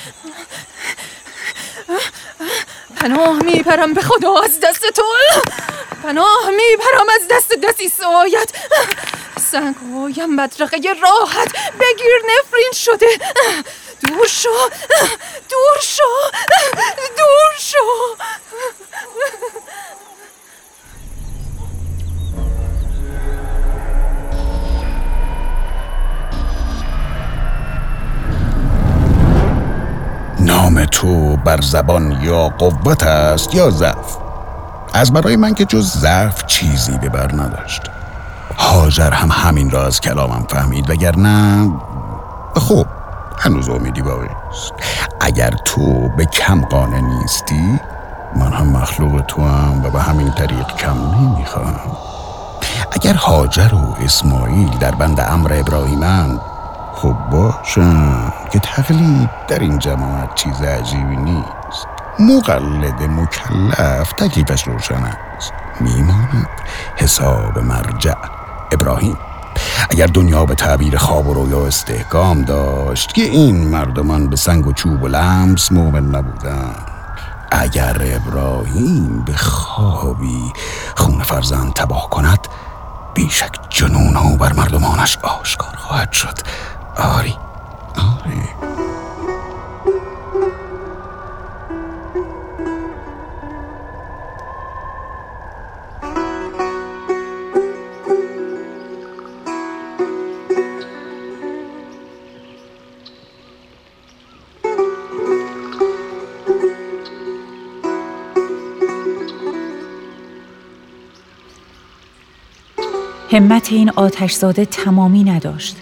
پناه 2.97 3.43
میپرم 3.43 3.95
به 3.95 4.03
خدا 4.03 4.39
از 4.39 4.61
دست 4.61 4.87
تو. 4.87 5.03
پناه 6.03 6.51
میپرم 6.51 7.07
از 7.15 7.29
دست 7.31 7.53
دستی 7.55 7.89
سایت. 7.89 8.51
سنگ 9.51 9.75
هایم 9.77 10.37
بدرقه 10.37 10.79
راحت. 11.03 11.53
بگیر 11.81 12.23
نفرین 12.25 12.73
شده. 12.75 13.19
دور 14.09 14.27
شو 14.27 14.69
دور 15.51 15.81
شو 15.83 16.31
دور 17.17 17.53
شو. 17.59 18.17
نام 30.45 30.85
تو 30.85 31.37
بر 31.37 31.61
زبان 31.61 32.19
یا 32.23 32.49
قوت 32.49 33.03
است 33.03 33.55
یا 33.55 33.71
ضعف؟ 33.71 34.17
از 34.95 35.13
برای 35.13 35.37
من 35.37 35.55
که 35.55 35.65
جز 35.65 35.99
ضعف 35.99 36.47
چیزی 36.47 36.99
به 36.99 37.09
بر 37.09 37.33
نداشت. 37.33 37.83
هاجر 38.57 39.11
هم 39.11 39.29
همین 39.33 39.71
را 39.71 39.87
از 39.87 40.01
کلامم 40.01 40.47
فهمید 40.49 40.91
وگرنه 40.91 41.71
خب 42.55 42.87
هنوز 43.39 43.69
امیدی 43.69 44.03
باقی 44.03 44.29
است 44.51 44.73
اگر 45.21 45.51
تو 45.65 46.09
به 46.17 46.25
کم 46.25 46.61
قانع 46.61 47.01
نیستی 47.01 47.81
من 48.37 48.53
هم 48.53 48.67
مخلوق 48.67 49.23
تو 49.29 49.43
هم 49.43 49.85
و 49.85 49.91
به 49.91 50.01
همین 50.01 50.31
طریق 50.31 50.67
کم 50.67 50.97
نمی‌خواهم. 51.15 51.97
اگر 52.93 53.15
هاجر 53.15 53.75
و 53.75 54.05
اسماعیل 54.05 54.71
در 54.79 54.95
بند 54.95 55.21
امر 55.21 55.53
ابراهیمند 55.53 56.41
خب 57.05 57.17
باشن 57.31 58.33
که 58.53 58.59
تقلید 58.59 59.31
در 59.49 59.59
این 59.59 59.79
جماعت 59.79 60.35
چیز 60.35 60.63
عجیبی 60.63 61.17
نیست. 61.17 61.87
مقلد 62.19 63.03
مکلف 63.03 64.13
تکلیفش 64.13 64.63
روشن 64.63 65.05
است. 65.05 65.53
میماند. 65.81 66.49
حساب 66.97 67.59
مرجع. 67.59 68.15
ابراهیم. 68.73 69.17
اگر 69.91 70.07
دنیا 70.07 70.45
به 70.45 70.55
تعبیر 70.55 70.97
خواب 70.97 71.29
و 71.29 71.35
رویا 71.35 71.67
استحکام 71.67 72.43
داشت 72.43 73.15
که 73.15 73.23
این 73.23 73.69
مردمان 73.69 74.27
به 74.27 74.37
سنگ 74.37 74.67
و 74.67 74.73
چوب 74.73 75.03
و 75.03 75.09
لمس 75.09 75.73
مومن 75.73 76.05
نبودن 76.05 76.75
اگر 77.51 77.97
ابراهیم 78.01 79.23
به 79.27 79.37
خوابی 79.37 80.53
خون 80.97 81.23
فرزند 81.23 81.73
تباه 81.73 82.11
کند 82.11 82.49
بیشک 83.15 83.51
جنون 83.71 84.17
او 84.17 84.37
بر 84.37 84.53
مردمانش 84.53 85.19
آشکار 85.23 85.77
خواهد 85.77 86.13
شد. 86.13 86.39
آری. 86.97 87.35
آری 87.97 88.41
همت 113.31 113.73
این 113.73 113.91
آتشزاده 113.91 114.65
تمامی 114.65 115.25
نداشت. 115.25 115.77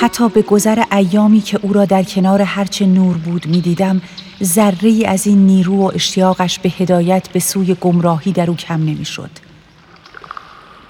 حتی 0.00 0.28
به 0.28 0.42
گذر 0.42 0.82
ایامی 0.92 1.40
که 1.40 1.58
او 1.62 1.72
را 1.72 1.84
در 1.84 2.02
کنار 2.02 2.42
هرچه 2.42 2.86
نور 2.86 3.16
بود 3.16 3.46
می‌دیدم 3.46 4.02
ذره 4.42 5.02
از 5.06 5.26
این 5.26 5.46
نیرو 5.46 5.76
و 5.76 5.90
اشتیاقش 5.94 6.58
به 6.58 6.68
هدایت 6.68 7.28
به 7.28 7.40
سوی 7.40 7.74
گمراهی 7.74 8.32
در 8.32 8.50
او 8.50 8.56
کم 8.56 8.80
نمی‌شد. 8.80 9.30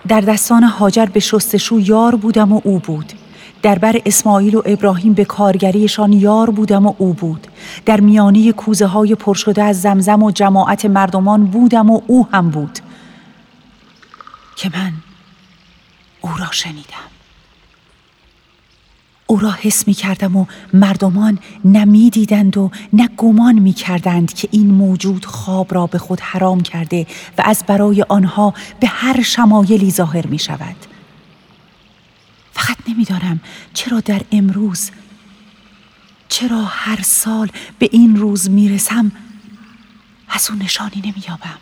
در 0.08 0.20
دستان 0.20 0.62
هاجر 0.62 1.06
به 1.06 1.20
شستشو 1.20 1.80
یار 1.80 2.16
بودم 2.16 2.52
و 2.52 2.60
او 2.64 2.78
بود. 2.78 3.12
در 3.62 3.78
بر 3.78 4.00
اسماعیل 4.06 4.54
و 4.54 4.62
ابراهیم 4.64 5.12
به 5.12 5.24
کارگریشان 5.24 6.12
یار 6.12 6.50
بودم 6.50 6.86
و 6.86 6.94
او 6.98 7.12
بود. 7.12 7.46
در 7.86 8.00
میانی 8.00 8.52
کوزه 8.52 8.86
های 8.86 9.14
پر 9.14 9.34
شده 9.34 9.62
از 9.62 9.80
زمزم 9.80 10.22
و 10.22 10.30
جماعت 10.30 10.84
مردمان 10.84 11.44
بودم 11.46 11.90
و 11.90 12.00
او 12.06 12.28
هم 12.32 12.50
بود. 12.50 12.78
که 14.56 14.70
من 14.74 14.92
او 16.20 16.30
را 16.38 16.50
شنیدم. 16.50 17.07
او 19.30 19.36
را 19.36 19.50
حس 19.50 19.88
می 19.88 19.94
کردم 19.94 20.36
و 20.36 20.46
مردمان 20.74 21.38
نه 21.64 22.10
دیدند 22.10 22.56
و 22.56 22.70
نه 22.92 23.08
گمان 23.16 23.58
می 23.58 23.72
کردند 23.72 24.34
که 24.34 24.48
این 24.50 24.70
موجود 24.70 25.24
خواب 25.24 25.74
را 25.74 25.86
به 25.86 25.98
خود 25.98 26.20
حرام 26.20 26.60
کرده 26.60 27.06
و 27.38 27.42
از 27.44 27.64
برای 27.66 28.04
آنها 28.08 28.54
به 28.80 28.86
هر 28.86 29.22
شمایلی 29.22 29.90
ظاهر 29.90 30.26
می 30.26 30.38
شود. 30.38 30.76
فقط 32.52 32.76
نمی‌دانم 32.88 33.40
چرا 33.74 34.00
در 34.00 34.22
امروز 34.32 34.90
چرا 36.28 36.64
هر 36.64 37.02
سال 37.02 37.48
به 37.78 37.88
این 37.92 38.16
روز 38.16 38.50
می‌رسم 38.50 39.12
از 40.28 40.50
او 40.50 40.56
نشانی 40.56 40.96
نمییابم 40.96 41.58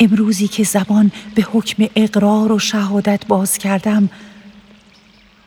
امروزی 0.00 0.48
که 0.48 0.64
زبان 0.64 1.12
به 1.34 1.42
حکم 1.52 1.86
اقرار 1.96 2.52
و 2.52 2.58
شهادت 2.58 3.26
باز 3.26 3.58
کردم 3.58 4.10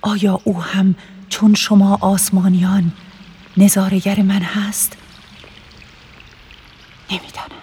آیا 0.01 0.39
او 0.43 0.61
هم 0.61 0.95
چون 1.29 1.53
شما 1.53 1.97
آسمانیان 2.01 2.91
نظارگر 3.57 4.21
من 4.21 4.41
هست؟ 4.41 4.97
نمی‌دانم 7.11 7.61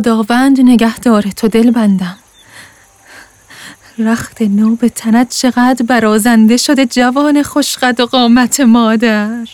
خداوند 0.00 0.60
نگهدار 0.60 1.22
تو 1.22 1.48
دل 1.48 1.70
بندم 1.70 2.18
رخت 3.98 4.42
نو 4.42 4.76
به 4.76 4.88
تنت 4.88 5.28
چقدر 5.28 5.86
برازنده 5.86 6.56
شده 6.56 6.86
جوان 6.86 7.42
خوشقد 7.42 8.00
و 8.00 8.06
قامت 8.06 8.60
مادر. 8.60 9.48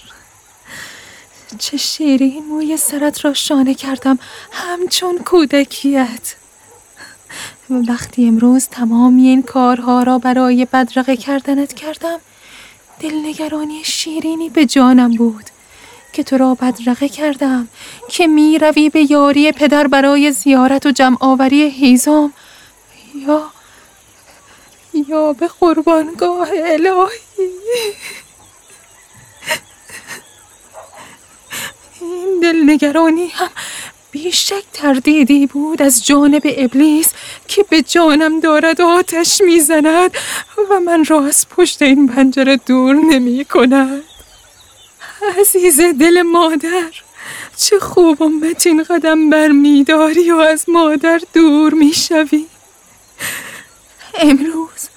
چه 1.59 1.77
شیرین 1.77 2.45
موی 2.47 2.77
سرت 2.77 3.25
را 3.25 3.35
شانه 3.35 3.75
کردم 3.75 4.19
همچون 4.53 5.19
کودکیت. 5.19 6.35
وقتی 7.71 8.29
امروز 8.29 8.69
تمامی 8.69 9.29
این 9.29 9.43
کارها 9.43 10.03
را 10.03 10.19
برای 10.19 10.67
بدرقه 10.73 11.17
کردنت 11.17 11.73
کردم 11.73 12.19
دلنگرانی 13.01 13.85
شیرینی 13.85 14.49
به 14.49 14.67
جانم 14.67 15.11
بود. 15.15 15.45
که 16.17 16.23
تو 16.23 16.39
را 16.39 16.55
بدرقه 16.55 17.09
کردم 17.09 17.69
که 18.09 18.27
می 18.27 18.59
روی 18.59 18.91
به 18.91 19.11
یاری 19.11 19.53
پدر 19.53 19.87
برای 19.87 20.33
زیارت 20.33 20.87
و 20.87 20.91
جمع 20.91 21.17
آوری 21.21 21.63
هیزم 21.63 22.33
یا 23.15 23.51
یا 25.09 25.33
به 25.33 25.49
قربانگاه 25.61 26.49
الهی. 26.65 27.19
این 32.01 32.41
دلنگرانی 32.43 33.27
هم 33.27 33.51
بیشک 34.11 34.65
تردیدی 34.73 35.47
بود 35.47 35.83
از 35.83 36.07
جانب 36.07 36.43
ابلیس 36.45 37.13
که 37.49 37.63
به 37.63 37.83
جانم 37.83 38.41
دارد 38.41 38.81
آتش 38.81 39.41
می‌زند 39.41 40.11
و 40.71 40.81
من 40.81 41.05
را 41.05 41.27
از 41.27 41.49
پشت 41.49 41.83
این 41.83 42.09
پنجره 42.09 42.57
دور 42.57 42.95
نمی 42.95 43.45
کند 43.45 44.03
عزیز 45.41 45.81
دل 45.81 46.23
مادر 46.23 46.93
چه 47.57 47.79
خوب 47.79 48.23
و 48.23 48.29
متین 48.29 48.83
قدم 48.83 49.31
بر 49.31 49.49
میداری 49.49 50.31
و 50.33 50.37
از 50.37 50.69
مادر 50.69 51.21
دور 51.33 51.75
می‌شوی. 51.75 52.47
امروز 54.15 54.89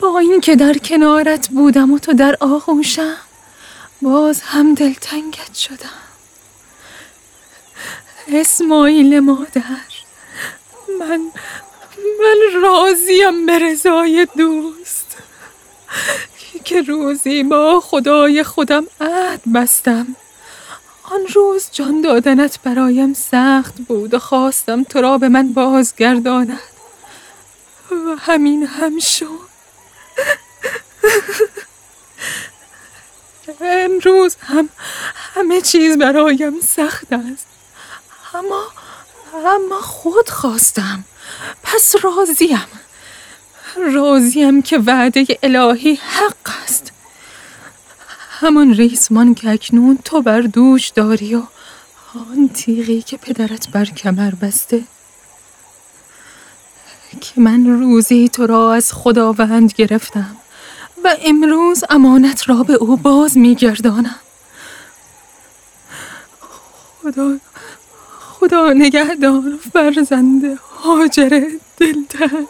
با 0.00 0.18
اینکه 0.18 0.56
در 0.56 0.74
کنارت 0.74 1.48
بودم 1.48 1.92
و 1.92 1.98
تو 1.98 2.12
در 2.12 2.36
آغوشم 2.40 3.16
باز 4.02 4.42
هم 4.42 4.74
دلتنگت 4.74 5.54
شدم. 5.54 6.00
اسماعیل 8.28 9.20
مادر 9.20 9.62
من 11.00 11.20
من 12.20 12.62
راضیم 12.62 13.46
به 13.46 13.58
رضای 13.58 14.26
دوست. 14.36 15.16
که 16.58 16.82
روزی 16.82 17.42
با 17.42 17.80
خدای 17.80 18.42
خودم 18.42 18.86
عهد 19.00 19.40
بستم. 19.54 20.16
آن 21.02 21.20
روز 21.34 21.68
جان 21.72 22.00
دادنت 22.00 22.58
برایم 22.62 23.14
سخت 23.14 23.74
بود 23.74 24.14
و 24.14 24.18
خواستم 24.18 24.84
تو 24.84 25.00
را 25.00 25.18
به 25.18 25.28
من 25.28 25.52
بازگرداند. 25.52 26.60
و 27.90 28.16
همین 28.18 28.66
هم 28.66 28.98
شد. 28.98 29.54
امروز 33.60 34.36
هم 34.40 34.68
همه 35.34 35.60
چیز 35.60 35.98
برایم 35.98 36.60
سخت 36.60 37.12
است. 37.12 37.46
اما 38.34 38.64
اما 39.34 39.80
خود 39.80 40.28
خواستم. 40.28 41.04
پس 41.62 41.94
راضیم. 42.02 42.66
راضیم 43.76 44.62
که 44.62 44.78
وعده 44.78 45.26
الهی 45.42 45.94
حق 45.94 46.54
است. 46.64 46.92
همان 48.30 48.74
ریسمان 48.74 49.34
که 49.34 49.50
اکنون 49.50 49.98
تو 50.04 50.22
بر 50.22 50.40
دوش 50.40 50.88
داری 50.88 51.34
و 51.34 51.42
آن 52.14 52.48
تیغی 52.48 53.02
که 53.02 53.16
پدرت 53.16 53.68
بر 53.68 53.84
کمر 53.84 54.30
بسته. 54.30 54.82
که 57.20 57.40
من 57.40 57.66
روزی 57.66 58.28
تو 58.28 58.46
را 58.46 58.74
از 58.74 58.92
خداوند 58.92 59.72
گرفتم 59.72 60.36
و 61.04 61.16
امروز 61.24 61.84
امانت 61.90 62.48
را 62.48 62.62
به 62.62 62.72
او 62.72 62.96
باز 62.96 63.38
میگردانم 63.38 64.20
خدا 67.02 67.36
خدا 68.20 68.72
نگهدار 68.72 69.58
فرزند 69.72 70.58
حاجر 70.58 71.42
دلتن 71.76 72.46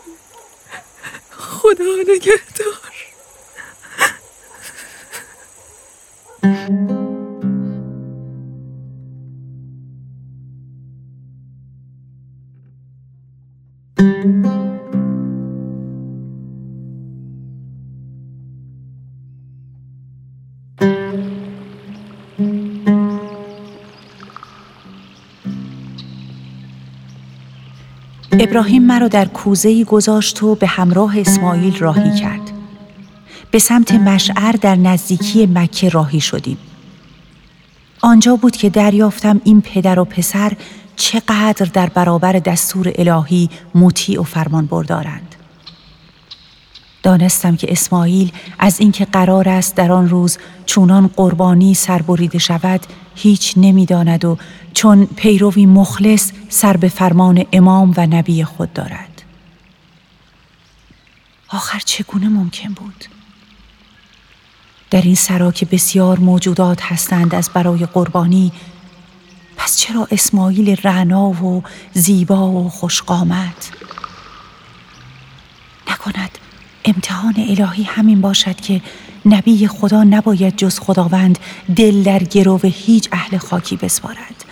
خدا 1.45 1.85
نگهدار. 2.09 2.95
ابراهیم 28.45 28.83
مرا 28.83 29.09
در 29.09 29.25
کوزهی 29.25 29.85
گذاشت 29.85 30.43
و 30.43 30.55
به 30.55 30.67
همراه 30.67 31.21
اسماعیل 31.21 31.79
راهی 31.79 32.21
کرد. 32.21 32.51
به 33.51 33.59
سمت 33.59 33.93
مشعر 33.93 34.53
در 34.53 34.77
نزدیکی 34.77 35.47
مکه 35.47 35.89
راهی 35.89 36.21
شدیم. 36.21 36.59
آنجا 38.01 38.37
بود 38.37 38.57
که 38.57 38.71
دریافتم 38.71 39.41
این 39.45 39.61
پدر 39.61 39.99
و 39.99 40.05
پسر 40.05 40.53
چقدر 40.97 41.67
در 41.73 41.87
برابر 41.87 42.33
دستور 42.33 42.93
الهی 42.95 43.51
مطیع 43.75 44.21
و 44.21 44.23
فرمان 44.23 44.67
بردارند. 44.67 45.34
دانستم 47.05 47.57
که 47.57 47.73
اسماعیل 47.73 48.33
از 48.59 48.81
اینکه 48.81 49.05
قرار 49.05 49.49
است 49.49 49.75
در 49.75 49.93
آن 49.93 50.09
روز 50.09 50.39
چونان 50.67 51.07
قربانی 51.07 51.75
سربریده 51.75 52.39
شود 52.39 52.87
هیچ 53.15 53.55
نمی‌داند 53.57 54.25
و 54.25 54.39
چون 54.75 55.07
پیروی 55.07 55.67
مخلص 55.67 56.33
سر 56.49 56.77
به 56.77 56.89
فرمان 56.89 57.45
امام 57.53 57.95
و 57.97 58.07
نبی 58.07 58.45
خود 58.45 58.73
دارد. 58.73 59.23
آخر 61.49 61.79
چگونه 61.79 62.29
ممکن 62.29 62.73
بود؟ 62.73 63.05
در 64.91 65.03
این 65.03 65.15
سرا 65.15 65.53
که 65.53 65.67
بسیار 65.67 66.19
موجودات 66.19 66.83
هستند 66.83 67.35
از 67.35 67.51
برای 67.55 67.87
قربانی 67.87 68.53
پس 69.57 69.77
چرا 69.77 70.09
اسماعیل 70.11 70.77
رعنا 70.83 71.29
و 71.29 71.63
زیبا 71.93 72.51
و 72.51 72.69
خوشقامت؟ 72.69 73.71
نکند. 75.91 76.39
امتحان 76.85 77.35
الهی 77.37 77.83
همین 77.83 78.21
باشد 78.21 78.57
که 78.61 78.81
نبی 79.27 79.67
خدا 79.67 80.05
نباید 80.05 80.57
جز 80.57 80.79
خداوند 80.79 81.39
دل 81.77 82.03
در 82.03 82.23
گرو 82.25 82.61
هیچ 82.63 83.09
اهل 83.13 83.39
خاکی 83.39 83.77
بسپارد. 83.77 84.45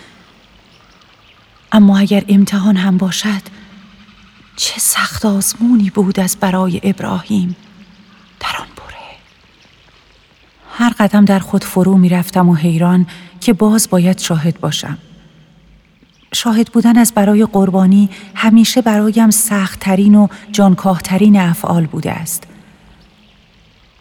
اما 1.71 1.97
اگر 1.97 2.23
امتحان 2.27 2.75
هم 2.75 2.97
باشد 2.97 3.41
چه 4.55 4.79
سخت 4.79 5.25
آزمونی 5.25 5.89
بود 5.89 6.19
از 6.19 6.37
برای 6.39 6.81
ابراهیم 6.83 7.55
در 8.39 8.57
آن 8.59 8.67
بره. 8.77 9.17
هر 10.73 10.93
قدم 10.99 11.25
در 11.25 11.39
خود 11.39 11.63
فرو 11.63 11.97
می 11.97 12.09
رفتم 12.09 12.49
و 12.49 12.55
حیران 12.55 13.07
که 13.41 13.53
باز 13.53 13.89
باید 13.89 14.19
شاهد 14.19 14.59
باشم. 14.59 14.97
شاهد 16.33 16.67
بودن 16.67 16.97
از 16.97 17.13
برای 17.13 17.45
قربانی 17.45 18.09
همیشه 18.35 18.81
برایم 18.81 19.29
سختترین 19.29 20.15
و 20.15 20.27
جانکاهترین 20.51 21.39
افعال 21.39 21.85
بوده 21.85 22.11
است 22.11 22.43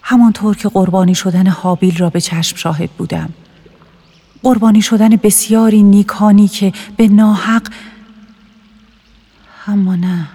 همانطور 0.02 0.56
که 0.56 0.68
قربانی 0.68 1.14
شدن 1.14 1.46
حابیل 1.46 1.96
را 1.96 2.10
به 2.10 2.20
چشم 2.20 2.56
شاهد 2.56 2.90
بودم 2.90 3.28
قربانی 4.42 4.82
شدن 4.82 5.08
بسیاری 5.08 5.82
نیکانی 5.82 6.48
که 6.48 6.72
به 6.96 7.08
ناحق 7.08 7.62
اما 9.66 9.96
نه 9.96 10.28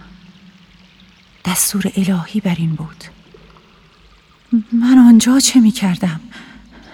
دستور 1.45 1.91
الهی 1.95 2.39
بر 2.39 2.55
این 2.57 2.75
بود 2.75 3.03
من 4.73 4.97
آنجا 4.97 5.39
چه 5.39 5.59
می 5.59 5.71
کردم؟ 5.71 6.19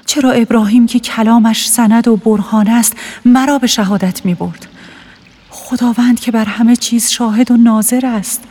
چرا 0.05 0.31
ابراهیم 0.31 0.85
که 0.87 0.99
کلامش 0.99 1.69
سند 1.69 2.07
و 2.07 2.17
برهان 2.17 2.67
است 2.67 2.95
مرا 3.25 3.59
به 3.59 3.67
شهادت 3.67 4.25
می 4.25 4.33
برد؟ 4.33 4.72
خداوند 5.65 6.19
که 6.19 6.31
بر 6.31 6.45
همه 6.45 6.75
چیز 6.75 7.11
شاهد 7.11 7.51
و 7.51 7.57
ناظر 7.57 8.05
است. 8.05 8.43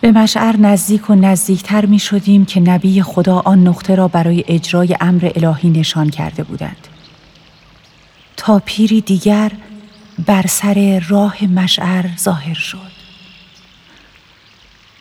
به 0.00 0.12
مشعر 0.12 0.56
نزدیک 0.56 1.10
و 1.10 1.14
نزدیکتر 1.14 1.86
می 1.86 1.98
شدیم 1.98 2.44
که 2.44 2.60
نبی 2.60 3.02
خدا 3.02 3.38
آن 3.38 3.68
نقطه 3.68 3.94
را 3.94 4.08
برای 4.08 4.44
اجرای 4.48 4.96
امر 5.00 5.30
الهی 5.36 5.70
نشان 5.70 6.10
کرده 6.10 6.42
بودند. 6.42 6.88
تا 8.36 8.62
پیری 8.64 9.00
دیگر 9.00 9.52
بر 10.26 10.46
سر 10.46 11.02
راه 11.08 11.44
مشعر 11.44 12.04
ظاهر 12.18 12.54
شد. 12.54 12.92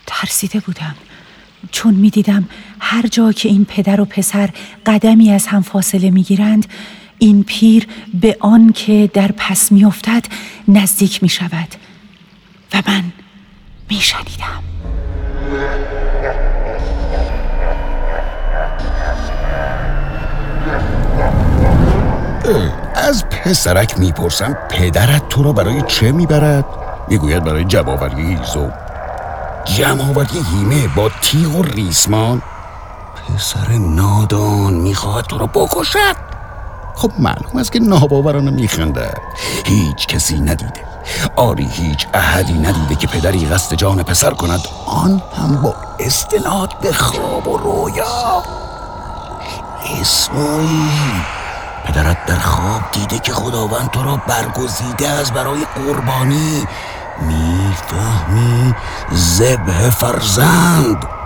ترسیده 0.08 0.60
بودم 0.60 0.96
چون 1.72 1.94
می 1.94 2.10
دیدم 2.10 2.50
هر 2.80 3.08
جا 3.08 3.32
که 3.32 3.50
این 3.50 3.66
پدر 3.66 4.02
و 4.02 4.06
پسر 4.06 4.50
قدمی 4.86 5.32
از 5.32 5.48
هم 5.48 5.62
فاصله 5.62 6.10
می 6.10 6.24
گیرند 6.24 6.66
این 7.24 7.44
پیر 7.44 7.88
به 8.14 8.38
آن 8.40 8.72
که 8.72 9.10
در 9.14 9.32
پس 9.38 9.72
می 9.72 9.86
افتد 9.86 10.26
نزدیک 10.68 11.24
می 11.24 11.30
شود 11.30 11.68
و 12.74 12.82
من 12.88 13.04
می 13.90 13.96
شنیدم. 13.96 14.64
از 22.96 23.26
پسرک 23.30 24.00
می‌پرسم 24.00 24.58
پدرت 24.70 25.30
تو 25.30 25.44
را 25.44 25.54
برای 25.54 25.82
چه 25.88 26.12
می‌برد؟ 26.12 26.66
می‌گوید 27.08 27.44
برای 27.44 27.64
جمعآوری 27.64 28.22
هیزو 28.22 28.72
جمعآوری 29.66 30.40
هیمه 30.52 30.88
با 30.96 31.12
تیغ 31.22 31.56
و 31.56 31.64
ریسمان 31.64 32.42
پسر 33.16 33.78
نادان 33.78 34.74
می‌خواهد 34.74 35.26
تو 35.26 35.38
را 35.38 35.46
بکشد 35.48 36.31
خب 36.96 37.12
معلوم 37.20 37.58
است 37.58 37.72
که 37.72 37.80
ناباورانه 37.80 38.52
میخندد 38.52 39.18
هیچ 39.66 40.08
کسی 40.08 40.40
ندیده. 40.40 40.84
آری 41.36 41.68
هیچ 41.72 42.08
احدی 42.14 42.54
ندیده 42.54 42.96
که 42.96 43.08
پدری 43.08 43.46
قصد 43.46 43.76
جان 43.76 44.04
پسر 44.04 44.32
کند. 44.32 44.60
آن 44.86 45.22
هم 45.38 45.62
با 45.62 45.76
استناد 46.00 46.80
به 46.82 46.94
خواب 46.94 47.48
و 47.48 47.58
رویا. 47.58 48.44
اسماعیل 50.02 51.22
پدرت 51.86 52.26
در 52.26 52.40
خواب 52.40 52.82
دیده 52.92 53.20
که 53.20 53.34
خداوند 53.34 53.90
تو 53.92 54.04
را 54.04 54.22
برگزیده 54.28 55.08
از 55.08 55.32
برای 55.32 55.60
قربانی. 55.76 56.68
می‌فهمی؟ 57.22 58.76
زبه 59.12 59.90
فرزند. 59.90 61.21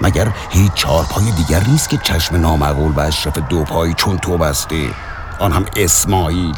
مگر 0.00 0.32
هیچ 0.50 0.72
چارپای 0.74 1.30
دیگر 1.30 1.62
نیست 1.68 1.88
که 1.88 1.98
چشم 1.98 2.36
نامعقول 2.36 2.92
و 2.92 3.00
اشرف 3.00 3.38
دو 3.38 3.64
پایی 3.64 3.94
چون 3.94 4.18
تو 4.18 4.38
بسته؟ 4.38 4.90
آن 5.38 5.52
هم 5.52 5.66
اسماعیل. 5.76 6.56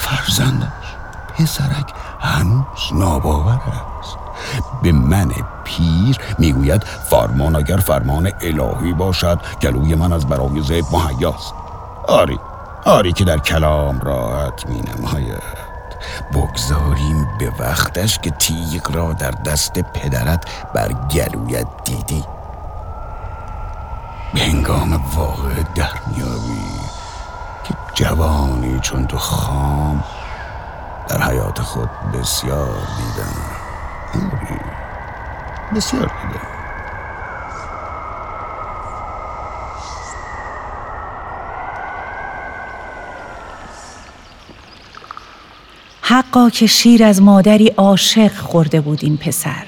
فرزندش 0.00 0.96
پسرک 1.38 1.92
هنوز 2.20 2.92
ناباور 2.92 3.60
است. 4.00 4.16
به 4.82 4.92
من 4.92 5.30
پیر 5.64 6.18
می‌گوید 6.38 6.84
فرمان 6.84 7.56
اگر 7.56 7.76
فرمان 7.76 8.30
الهی 8.40 8.92
باشد 8.92 9.40
گلوی 9.62 9.94
من 9.94 10.12
از 10.12 10.26
برای 10.26 10.62
زید 10.62 10.86
مهیاست. 10.92 11.54
آری 12.08 12.38
آری 12.84 13.12
که 13.12 13.24
در 13.24 13.38
کلام 13.38 14.00
راحت 14.00 14.66
می 14.66 14.80
نماید 14.80 15.65
بگذاریم 16.32 17.28
به 17.38 17.52
وقتش 17.58 18.18
که 18.18 18.30
تیغ 18.30 18.96
را 18.96 19.12
در 19.12 19.30
دست 19.30 19.78
پدرت 19.78 20.44
بر 20.74 20.92
گلویت 20.92 21.66
دیدی. 21.84 22.24
به 24.34 24.40
هنگام 24.40 25.00
واقع 25.14 25.62
در 25.74 25.92
میابی 26.06 26.60
که 27.64 27.74
جوانی 27.94 28.80
چون 28.80 29.06
تو 29.06 29.18
خام 29.18 30.04
در 31.08 31.22
حیات 31.22 31.62
خود 31.62 31.90
بسیار 32.14 32.78
دیدم. 32.96 33.34
بسیار 35.76 36.10
دیدم. 36.22 36.55
حقا 46.08 46.50
که 46.50 46.66
شیر 46.66 47.04
از 47.04 47.22
مادری 47.22 47.68
عاشق 47.68 48.32
خورده 48.32 48.80
بود 48.80 48.98
این 49.02 49.16
پسر. 49.16 49.66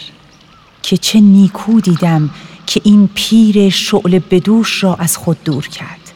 که 0.83 0.97
چه 0.97 1.21
نیکو 1.21 1.81
دیدم 1.81 2.31
که 2.67 2.81
این 2.85 3.09
پیر 3.15 3.71
شعل 3.71 4.19
بدوش 4.31 4.85
را 4.85 4.95
از 4.95 5.17
خود 5.17 5.45
دور 5.45 5.69
کرد. 5.69 6.13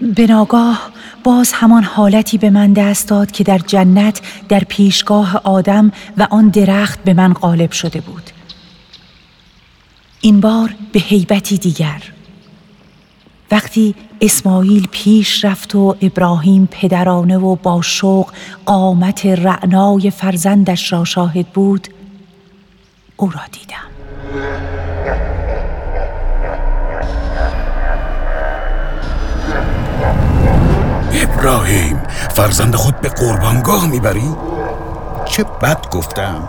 به 0.00 0.26
ناگاه 0.26 0.90
باز 1.24 1.52
همان 1.52 1.82
حالتی 1.82 2.38
به 2.38 2.50
من 2.50 2.72
دست 2.72 3.08
داد 3.08 3.30
که 3.30 3.44
در 3.44 3.58
جنت 3.58 4.20
در 4.48 4.60
پیشگاه 4.68 5.40
آدم 5.44 5.92
و 6.16 6.26
آن 6.30 6.48
درخت 6.48 7.04
به 7.04 7.14
من 7.14 7.32
غالب 7.32 7.72
شده 7.72 8.00
بود. 8.00 8.30
این 10.20 10.40
بار 10.40 10.74
به 10.92 11.00
حیبتی 11.00 11.58
دیگر. 11.58 12.02
وقتی 13.50 13.94
اسماعیل 14.20 14.88
پیش 14.90 15.44
رفت 15.44 15.74
و 15.74 15.96
ابراهیم 16.02 16.68
پدرانه 16.70 17.38
و 17.38 17.56
با 17.56 17.82
شوق 17.82 18.30
قامت 18.66 19.26
رعنای 19.26 20.10
فرزندش 20.10 20.92
را 20.92 21.04
شاهد 21.04 21.46
بود 21.46 21.88
او 23.16 23.30
را 23.30 23.40
دیدم. 23.52 23.76
ابراهیم 31.12 32.02
فرزند 32.34 32.74
خود 32.74 33.00
به 33.00 33.08
قربانگاه 33.08 33.86
می‌بری؟ 33.86 34.34
چه 35.24 35.44
بد 35.44 35.90
گفتم. 35.90 36.48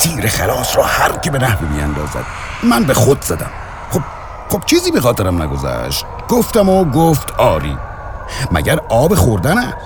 تیر 0.00 0.26
خلاص 0.26 0.76
را 0.76 0.82
هر 0.82 1.18
که 1.18 1.30
به 1.30 1.38
نحوی 1.38 1.68
بیاندازد 1.76 2.24
من 2.62 2.84
به 2.84 2.94
خود 2.94 3.22
زدم. 3.22 3.50
خب 4.50 4.62
چیزی 4.66 4.90
به 4.90 5.00
خاطرم 5.00 5.42
نگذشت. 5.42 6.04
گفتم 6.28 6.68
و 6.68 6.84
گفت 6.84 7.30
آری. 7.38 7.78
مگر 8.52 8.80
آب 8.88 9.14
خوردن 9.14 9.58
است؟ 9.58 9.76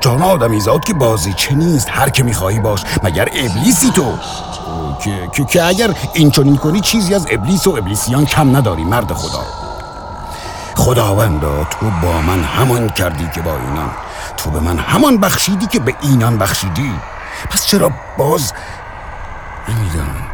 جان 0.00 0.22
آدمیزاد 0.22 0.84
که 0.84 0.94
بازی 0.94 1.32
چه 1.32 1.54
نیست 1.54 1.88
هر 1.90 2.08
که 2.08 2.22
می‌خواهی 2.22 2.60
باش. 2.60 2.84
مگر 3.02 3.28
ابلیسی 3.32 3.90
تو؟ 3.90 4.18
که, 5.00 5.28
که, 5.32 5.44
که 5.44 5.64
اگر 5.64 5.94
این 6.12 6.30
چنین 6.30 6.56
کنی 6.56 6.80
چیزی 6.80 7.14
از 7.14 7.26
ابلیس 7.30 7.66
و 7.66 7.70
ابلیسیان 7.70 8.26
کم 8.26 8.56
نداری 8.56 8.84
مرد 8.84 9.12
خدا. 9.12 9.42
خداوندا 10.76 11.64
تو 11.64 11.86
با 12.02 12.20
من 12.20 12.44
همان 12.44 12.88
کردی 12.88 13.28
که 13.34 13.42
با 13.42 13.50
اینان. 13.50 13.90
تو 14.36 14.50
به 14.50 14.60
من 14.60 14.78
همان 14.78 15.18
بخشیدی 15.18 15.66
که 15.66 15.80
به 15.80 15.94
اینان 16.00 16.38
بخشیدی. 16.38 16.92
پس 17.50 17.66
چرا 17.66 17.90
باز 18.18 18.52
نمی‌دانم 19.68 20.31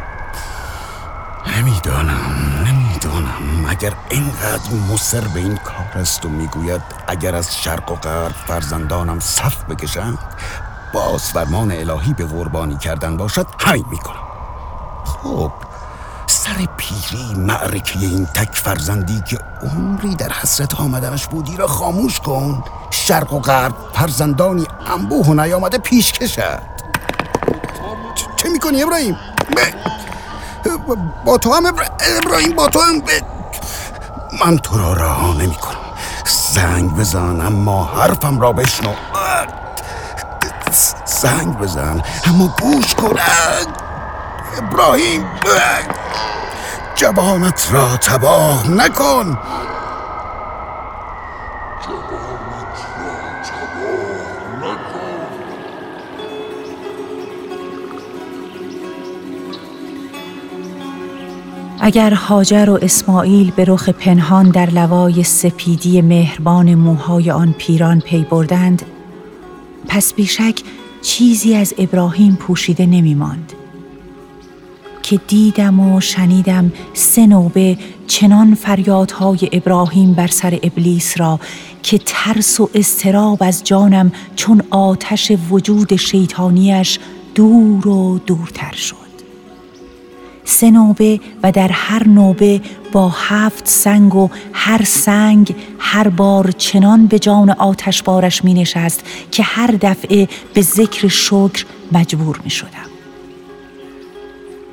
نمی‌دانم 1.57 2.65
نمی‌دانم. 2.67 3.65
اگر 3.69 3.93
اینقدر 4.09 4.73
مصر 4.93 5.21
به 5.21 5.39
این 5.39 5.57
کار 5.57 6.01
است 6.01 6.25
و 6.25 6.29
می‌گوید 6.29 6.81
اگر 7.07 7.35
از 7.35 7.57
شرق 7.57 7.91
و 7.91 7.95
غرب 7.95 8.35
فرزندانم 8.47 9.19
صف 9.19 9.63
بکشند 9.63 10.17
باز 10.93 11.23
فرمان 11.23 11.71
الهی 11.71 12.13
به 12.13 12.25
قربانی 12.25 12.77
کردن 12.77 13.17
باشد 13.17 13.47
همین 13.59 13.85
می‌کنم. 13.91 14.23
خب 15.05 15.51
سر 16.27 16.67
پیری 16.77 17.33
معرکه 17.35 17.99
این 17.99 18.25
تک 18.25 18.55
فرزندی 18.55 19.23
که 19.29 19.39
عمری 19.61 20.15
در 20.15 20.31
حسرت 20.31 20.75
آمدنش 20.75 21.27
بودی 21.27 21.57
را 21.57 21.67
خاموش 21.67 22.19
کن. 22.19 22.63
شرق 22.89 23.33
و 23.33 23.39
غرب 23.39 23.75
فرزندانی 23.93 24.67
انبوه 24.93 25.25
و 25.25 25.33
نیامده 25.33 25.77
پیش 25.77 26.13
کشد. 26.13 26.61
چه 28.35 28.49
می‌کنی 28.49 28.83
ابراهیم؟ 28.83 29.17
با 31.25 31.37
تو 31.37 31.53
هم 31.53 31.65
ابراهیم 31.65 32.55
با 32.55 32.67
تو 32.67 32.79
هم 32.79 33.01
من 34.45 34.57
تو 34.57 34.77
را 34.77 34.93
رها 34.93 35.33
نمی 35.33 35.55
کنم 35.55 35.79
زنگ 36.53 36.95
بزن 36.95 37.41
اما 37.41 37.83
حرفم 37.83 38.39
را 38.39 38.53
بشنو. 38.53 38.93
زنگ 41.05 41.57
بزن 41.57 42.01
اما 42.25 42.55
گوش 42.61 42.95
کن. 42.95 43.15
ابراهیم 44.57 45.25
جوانت 46.95 47.67
را 47.71 47.97
تباه 47.97 48.67
نکن. 48.71 49.37
اگر 61.89 62.13
هاجر 62.13 62.69
و 62.69 62.79
اسماعیل 62.81 63.51
به 63.51 63.65
رخ 63.65 63.89
پنهان 63.89 64.49
در 64.49 64.69
لوای 64.69 65.23
سپیدی 65.23 66.01
مهربان 66.01 66.75
موهای 66.75 67.31
آن 67.31 67.55
پیران 67.57 68.01
پی 68.01 68.25
بردند 68.29 68.85
پس 69.87 70.13
بیشک 70.13 70.61
چیزی 71.01 71.55
از 71.55 71.73
ابراهیم 71.77 72.35
پوشیده 72.35 72.85
نمی 72.85 73.13
ماند. 73.13 73.53
که 75.03 75.19
دیدم 75.27 75.79
و 75.79 76.01
شنیدم 76.01 76.71
سه 76.93 77.27
نوبه 77.27 77.77
چنان 78.07 78.55
فریادهای 78.55 79.49
ابراهیم 79.51 80.13
بر 80.13 80.27
سر 80.27 80.59
ابلیس 80.63 81.19
را 81.19 81.39
که 81.83 81.99
ترس 82.05 82.59
و 82.59 82.69
استراب 82.73 83.37
از 83.41 83.63
جانم 83.63 84.11
چون 84.35 84.61
آتش 84.69 85.31
وجود 85.49 85.95
شیطانیش 85.95 86.99
دور 87.35 87.87
و 87.87 88.19
دورتر 88.19 88.75
شد 88.75 88.98
سه 90.49 90.71
نوبه 90.71 91.19
و 91.43 91.51
در 91.51 91.67
هر 91.67 92.07
نوبه 92.07 92.61
با 92.91 93.09
هفت 93.09 93.67
سنگ 93.67 94.15
و 94.15 94.29
هر 94.53 94.83
سنگ 94.83 95.55
هر 95.79 96.07
بار 96.07 96.51
چنان 96.51 97.07
به 97.07 97.19
جان 97.19 97.49
آتش 97.49 98.03
بارش 98.03 98.43
می 98.43 98.53
نشست 98.53 99.03
که 99.31 99.43
هر 99.43 99.67
دفعه 99.81 100.27
به 100.53 100.61
ذکر 100.61 101.07
شکر 101.07 101.65
مجبور 101.91 102.39
می 102.43 102.49
شدم. 102.49 102.89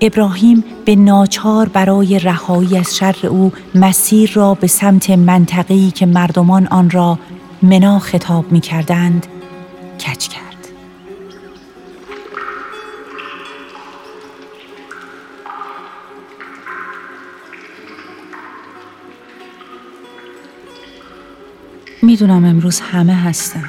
ابراهیم 0.00 0.64
به 0.84 0.96
ناچار 0.96 1.68
برای 1.68 2.18
رهایی 2.18 2.78
از 2.78 2.96
شر 2.96 3.26
او 3.26 3.52
مسیر 3.74 4.32
را 4.34 4.54
به 4.54 4.66
سمت 4.66 5.10
منطقه‌ای 5.10 5.90
که 5.90 6.06
مردمان 6.06 6.66
آن 6.66 6.90
را 6.90 7.18
منا 7.62 7.98
خطاب 7.98 8.52
می 8.52 8.60
کردند 8.60 9.26
کچ 9.98 10.28
کرد. 10.28 10.45
می‌دونم 22.06 22.44
امروز 22.44 22.80
همه 22.80 23.14
هستن. 23.14 23.64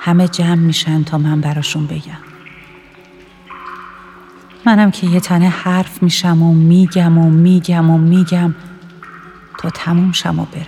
همه 0.00 0.28
جمع 0.28 0.54
میشن 0.54 1.04
تا 1.04 1.18
من 1.18 1.40
براشون 1.40 1.86
بگم. 1.86 2.18
منم 4.66 4.90
که 4.90 5.06
یه 5.06 5.20
تنه 5.20 5.48
حرف 5.48 6.02
میشم 6.02 6.42
و 6.42 6.54
میگم 6.54 7.18
و 7.18 7.30
میگم 7.30 7.90
و 7.90 7.98
میگم 7.98 8.54
تا 9.58 9.70
تموم 9.70 10.12
شم 10.12 10.38
و 10.38 10.44
برم. 10.44 10.66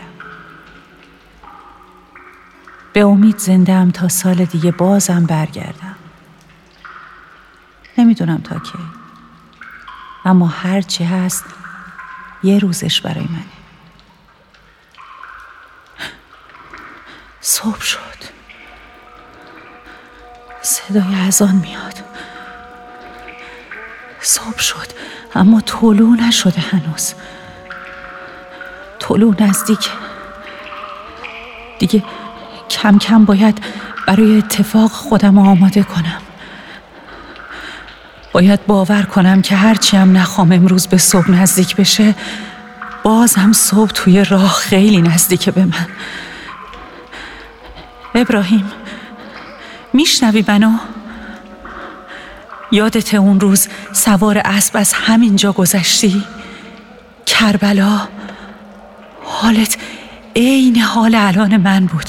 به 2.93 3.01
امید 3.01 3.39
زندم 3.39 3.91
تا 3.91 4.09
سال 4.09 4.45
دیگه 4.45 4.73
بازم 4.73 5.27
برگردم. 5.27 5.97
نمی‌دونم 7.99 8.39
تا 8.39 8.59
کی. 8.59 8.79
اما 10.25 10.47
هرچی 10.47 11.05
هست 11.05 11.45
یه 12.43 12.59
روزش 12.59 13.01
برای 13.01 13.25
منه. 13.25 13.58
صبح 17.63 17.81
شد. 17.81 18.19
صدای 20.63 21.15
اذان 21.27 21.55
میاد. 21.55 21.95
صبح 24.21 24.59
شد 24.59 24.87
اما 25.35 25.61
طلوع 25.61 26.17
نشده 26.17 26.61
هنوز. 26.61 27.15
طلوع 28.99 29.35
نزدیک. 29.43 29.91
دیگه 31.79 32.03
کم 32.71 32.99
کم 32.99 33.25
باید 33.25 33.65
برای 34.07 34.39
اتفاق 34.39 34.91
خودم 34.91 35.39
آماده 35.39 35.83
کنم. 35.83 36.23
باید 38.33 38.67
باور 38.67 39.03
کنم 39.03 39.43
که 39.43 39.57
هرچی 39.57 39.97
هم 39.97 40.17
نخوام 40.17 40.53
امروز 40.53 40.87
به 40.87 40.99
صبح 40.99 41.31
نزدیک 41.31 41.77
بشه 41.77 42.15
باز 43.03 43.35
هم 43.35 43.53
صبح 43.53 43.91
توی 43.91 44.25
راه 44.25 44.53
خیلی 44.53 45.03
نزدیکه 45.03 45.51
به 45.51 45.65
من. 45.65 45.87
ابراهیم 48.19 48.73
میشنوی 49.93 50.45
منو؟ 50.49 50.73
یادت 52.73 53.15
اون 53.15 53.41
روز 53.41 53.69
سوار 53.93 54.43
اسب 54.45 54.77
از 54.77 54.93
همینجا 54.93 55.53
گذشتی؟ 55.53 56.25
کربلا 57.27 58.09
حالت 59.25 59.77
عین 60.37 60.81
حال 60.81 61.15
الان 61.15 61.57
من 61.57 61.87
بود. 61.87 62.07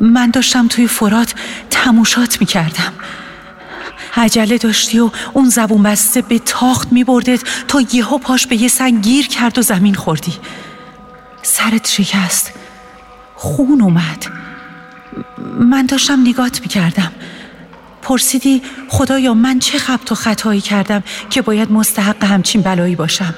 من 0.00 0.30
داشتم 0.30 0.68
توی 0.68 0.86
فرات 0.86 1.34
تموشات 1.70 2.40
می‌کردم. 2.40 2.92
عجله 4.16 4.58
داشتی 4.58 4.98
و 4.98 5.10
اون 5.32 5.48
زبون 5.48 5.82
بسته 5.82 6.22
به 6.22 6.38
تاخت 6.38 6.92
میبردت 6.92 7.40
تا 7.68 7.80
یهو 7.92 8.18
پاش 8.18 8.46
به 8.46 8.62
یه 8.62 8.68
سنگ 8.68 9.02
گیر 9.02 9.28
کرد 9.28 9.58
و 9.58 9.62
زمین 9.62 9.94
خوردی. 9.94 10.34
سرت 11.42 11.88
شکست. 11.88 12.52
خون 13.34 13.80
اومد. 13.80 14.45
من 15.58 15.86
داشتم 15.86 16.20
نگات 16.20 16.60
می‌کردم. 16.60 17.12
پرسیدی 18.02 18.62
خدایا 18.88 19.34
من 19.34 19.58
چه 19.58 19.78
خبت 19.78 20.12
و 20.12 20.14
خطایی 20.14 20.60
کردم 20.60 21.02
که 21.30 21.42
باید 21.42 21.72
مستحق 21.72 22.24
همچین 22.24 22.62
بلایی 22.62 22.96
باشم؟ 22.96 23.34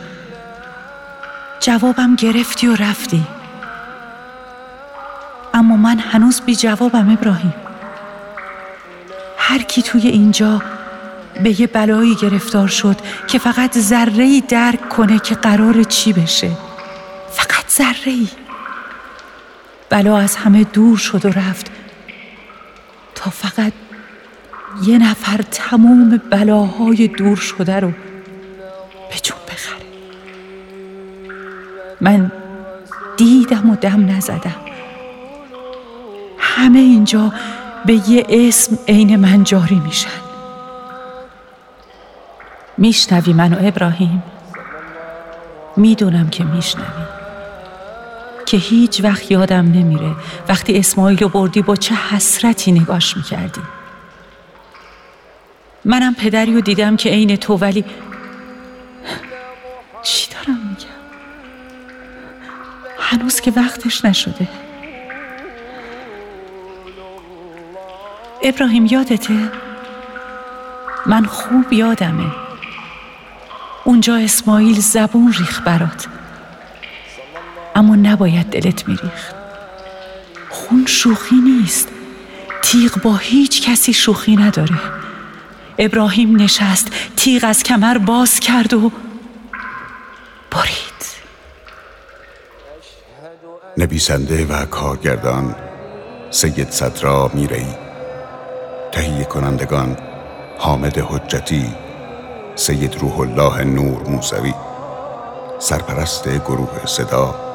جوابم 1.60 2.16
گرفتی 2.16 2.66
و 2.66 2.74
رفتی. 2.74 3.24
اما 5.54 5.76
من 5.76 5.98
هنوز 5.98 6.40
بی 6.40 6.56
جوابم 6.56 7.10
ابراهیم. 7.10 7.54
هر 9.38 9.62
کی 9.62 9.82
توی 9.82 10.08
اینجا 10.08 10.62
به 11.42 11.60
یه 11.60 11.66
بلایی 11.66 12.14
گرفتار 12.14 12.68
شد 12.68 12.96
که 13.26 13.38
فقط 13.38 13.78
ذره 13.78 14.40
درک 14.40 14.88
کنه 14.88 15.18
که 15.18 15.34
قرار 15.34 15.82
چی 15.82 16.12
بشه. 16.12 16.50
فقط 17.32 17.70
ذره 17.70 18.16
بلا 19.90 20.18
از 20.18 20.36
همه 20.36 20.64
دور 20.64 20.96
شد 20.96 21.26
و 21.26 21.28
رفت. 21.28 21.70
تا 23.14 23.30
فقط 23.30 23.72
یه 24.86 24.98
نفر 24.98 25.40
تموم 25.50 26.20
بلاهای 26.30 27.08
دور 27.08 27.36
شده 27.36 27.80
رو 27.80 27.88
به 29.10 29.16
جون 29.22 29.38
بخره. 29.48 29.86
من 32.00 32.32
دیدم 33.16 33.70
و 33.70 33.76
دم 33.76 34.10
نزدم. 34.10 34.54
همه 36.38 36.78
اینجا 36.78 37.32
به 37.86 38.10
یه 38.10 38.26
اسم 38.28 38.78
عین 38.88 39.16
من 39.16 39.44
جاری 39.44 39.80
میشن. 39.80 40.20
میشنوی 42.78 43.32
منو 43.32 43.56
ابراهیم؟ 43.60 44.22
می‌دونم 45.76 46.28
که 46.28 46.44
میشنوی. 46.44 47.17
که 48.48 48.56
هیچ 48.56 49.00
وقت 49.04 49.30
یادم 49.30 49.72
نمیره. 49.72 50.16
وقتی 50.48 50.78
اسماعیل 50.78 51.18
رو 51.18 51.28
بردی 51.28 51.62
با 51.62 51.76
چه 51.76 51.94
حسرتی 51.94 52.72
نگاش 52.72 53.16
می‌کردی. 53.16 53.60
منم 55.84 56.14
پدری 56.14 56.54
رو 56.54 56.60
دیدم 56.60 56.96
که 56.96 57.10
عین 57.10 57.36
تو 57.36 57.56
ولی 57.56 57.84
چی 60.02 60.30
دارم 60.30 60.58
میگم؟ 60.68 60.98
هنوز 62.98 63.40
که 63.40 63.52
وقتش 63.56 64.04
نشده. 64.04 64.48
ابراهیم 68.42 68.86
یادته؟ 68.86 69.52
من 71.06 71.24
خوب 71.24 71.72
یادمه. 71.72 72.32
اونجا 73.84 74.16
اسماعیل 74.16 74.80
زبون 74.80 75.32
ریخ 75.32 75.60
برات. 75.64 76.17
اما 77.78 77.96
نباید 77.96 78.46
دلت 78.46 78.88
میریخت. 78.88 79.34
خون 80.50 80.84
شوخی 80.86 81.36
نیست. 81.36 81.88
تیغ 82.62 83.02
با 83.02 83.16
هیچ 83.16 83.70
کسی 83.70 83.92
شوخی 83.92 84.36
نداره. 84.36 84.80
ابراهیم 85.78 86.42
نشست 86.42 86.88
تیغ 87.16 87.44
از 87.44 87.62
کمر 87.62 87.98
باز 87.98 88.40
کرد 88.40 88.74
و 88.74 88.92
برید. 90.50 91.04
نویسنده 93.76 94.46
و 94.46 94.64
کارگردان 94.64 95.54
سید 96.30 96.70
صدرا 96.70 97.30
میرئی 97.34 97.74
تهیه 98.92 99.24
کنندگان 99.24 99.96
حامد 100.58 100.98
حجتی 100.98 101.66
سید 102.54 102.96
روح 102.96 103.20
الله 103.20 103.64
نور 103.64 104.08
موسوی 104.08 104.54
سرپرست 105.58 106.28
گروه 106.28 106.86
صدا 106.86 107.47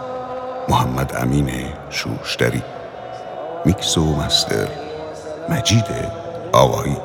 محمد 0.70 1.16
امین 1.16 1.50
شوشتری. 1.90 2.62
میکس 3.66 3.98
و 3.98 4.16
مستر 4.16 4.68
مجید 5.50 5.86
آوایی 6.52 6.98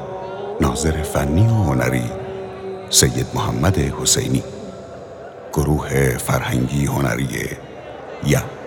ناظر 0.61 1.03
فنی 1.03 1.47
و 1.47 1.55
هنری 1.55 2.11
سید 2.91 3.27
محمد 3.35 3.79
حسینی. 3.79 4.43
گروه 5.53 6.19
فرهنگی 6.19 6.87
هنری 6.87 7.29
یم 8.27 8.58